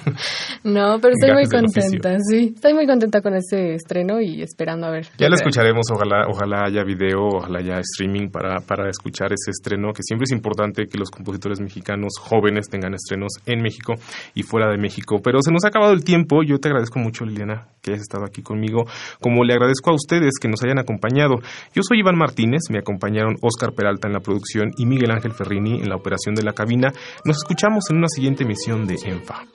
no, 0.64 1.00
pero 1.02 1.16
estoy 1.16 1.34
muy 1.34 1.48
contenta, 1.48 2.16
sí. 2.30 2.54
Estoy 2.54 2.76
muy 2.76 2.86
contenta 2.86 3.22
con 3.22 3.34
ese 3.34 3.74
estreno 3.74 4.22
y 4.22 4.44
esperando 4.44 4.86
a 4.86 4.92
ver. 4.92 5.08
Ya 5.18 5.30
lo 5.30 5.36
escucharemos, 5.36 5.88
ojalá, 5.92 6.28
ojalá 6.30 6.66
haya 6.68 6.84
video, 6.84 7.30
ojalá 7.38 7.58
haya 7.58 7.80
streaming 7.80 8.30
para, 8.30 8.60
para 8.60 8.88
escuchar 8.88 9.34
ese 9.34 9.50
estreno, 9.50 9.94
que 9.94 10.04
siempre 10.04 10.26
es 10.26 10.32
importante 10.32 10.86
que 10.86 11.00
los 11.00 11.10
compositores 11.10 11.60
mexicanos 11.60 12.12
jóvenes 12.20 12.70
tengan 12.70 12.94
estrenos 12.94 13.32
en 13.48 13.64
México 13.64 13.96
y 14.36 14.44
fuera 14.44 14.70
de 14.70 14.78
México. 14.78 15.22
Pero 15.24 15.40
se 15.42 15.52
nos 15.52 15.66
ha 15.66 15.70
acabado 15.70 15.94
el 15.94 16.04
tiempo. 16.04 16.44
Yo 16.44 16.60
te 16.60 16.68
agradezco 16.68 17.00
mucho, 17.00 17.26
Liliana, 17.26 17.70
que 17.82 17.94
hayas 17.94 18.04
estado 18.04 18.26
aquí 18.26 18.43
conmigo, 18.44 18.86
como 19.20 19.44
le 19.44 19.54
agradezco 19.54 19.92
a 19.92 19.96
ustedes 19.96 20.34
que 20.40 20.48
nos 20.48 20.64
hayan 20.64 20.80
acompañado. 20.80 21.36
Yo 21.74 21.82
soy 21.82 22.00
Iván 22.00 22.18
Martínez, 22.18 22.62
me 22.70 22.80
acompañaron 22.80 23.36
Oscar 23.42 23.74
Peralta 23.74 24.08
en 24.08 24.14
la 24.14 24.20
producción 24.20 24.72
y 24.78 24.86
Miguel 24.86 25.12
Ángel 25.12 25.34
Ferrini 25.34 25.82
en 25.82 25.90
la 25.90 25.96
operación 25.96 26.36
de 26.36 26.44
la 26.44 26.54
cabina. 26.54 26.92
Nos 27.26 27.38
escuchamos 27.38 27.90
en 27.90 27.98
una 27.98 28.08
siguiente 28.08 28.44
emisión 28.44 28.86
de 28.86 28.96
ENFA. 29.04 29.46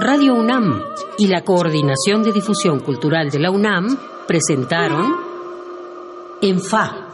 Radio 0.00 0.34
UNAM 0.34 0.80
y 1.18 1.26
la 1.26 1.42
Coordinación 1.42 2.22
de 2.22 2.32
Difusión 2.32 2.80
Cultural 2.80 3.30
de 3.30 3.40
la 3.40 3.50
UNAM 3.50 3.98
presentaron 4.28 5.12
ENFA, 6.40 7.08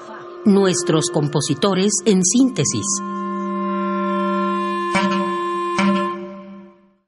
nuestros 0.44 1.07
compositores 1.11 1.92
en 2.05 2.22
síntesis 2.22 3.13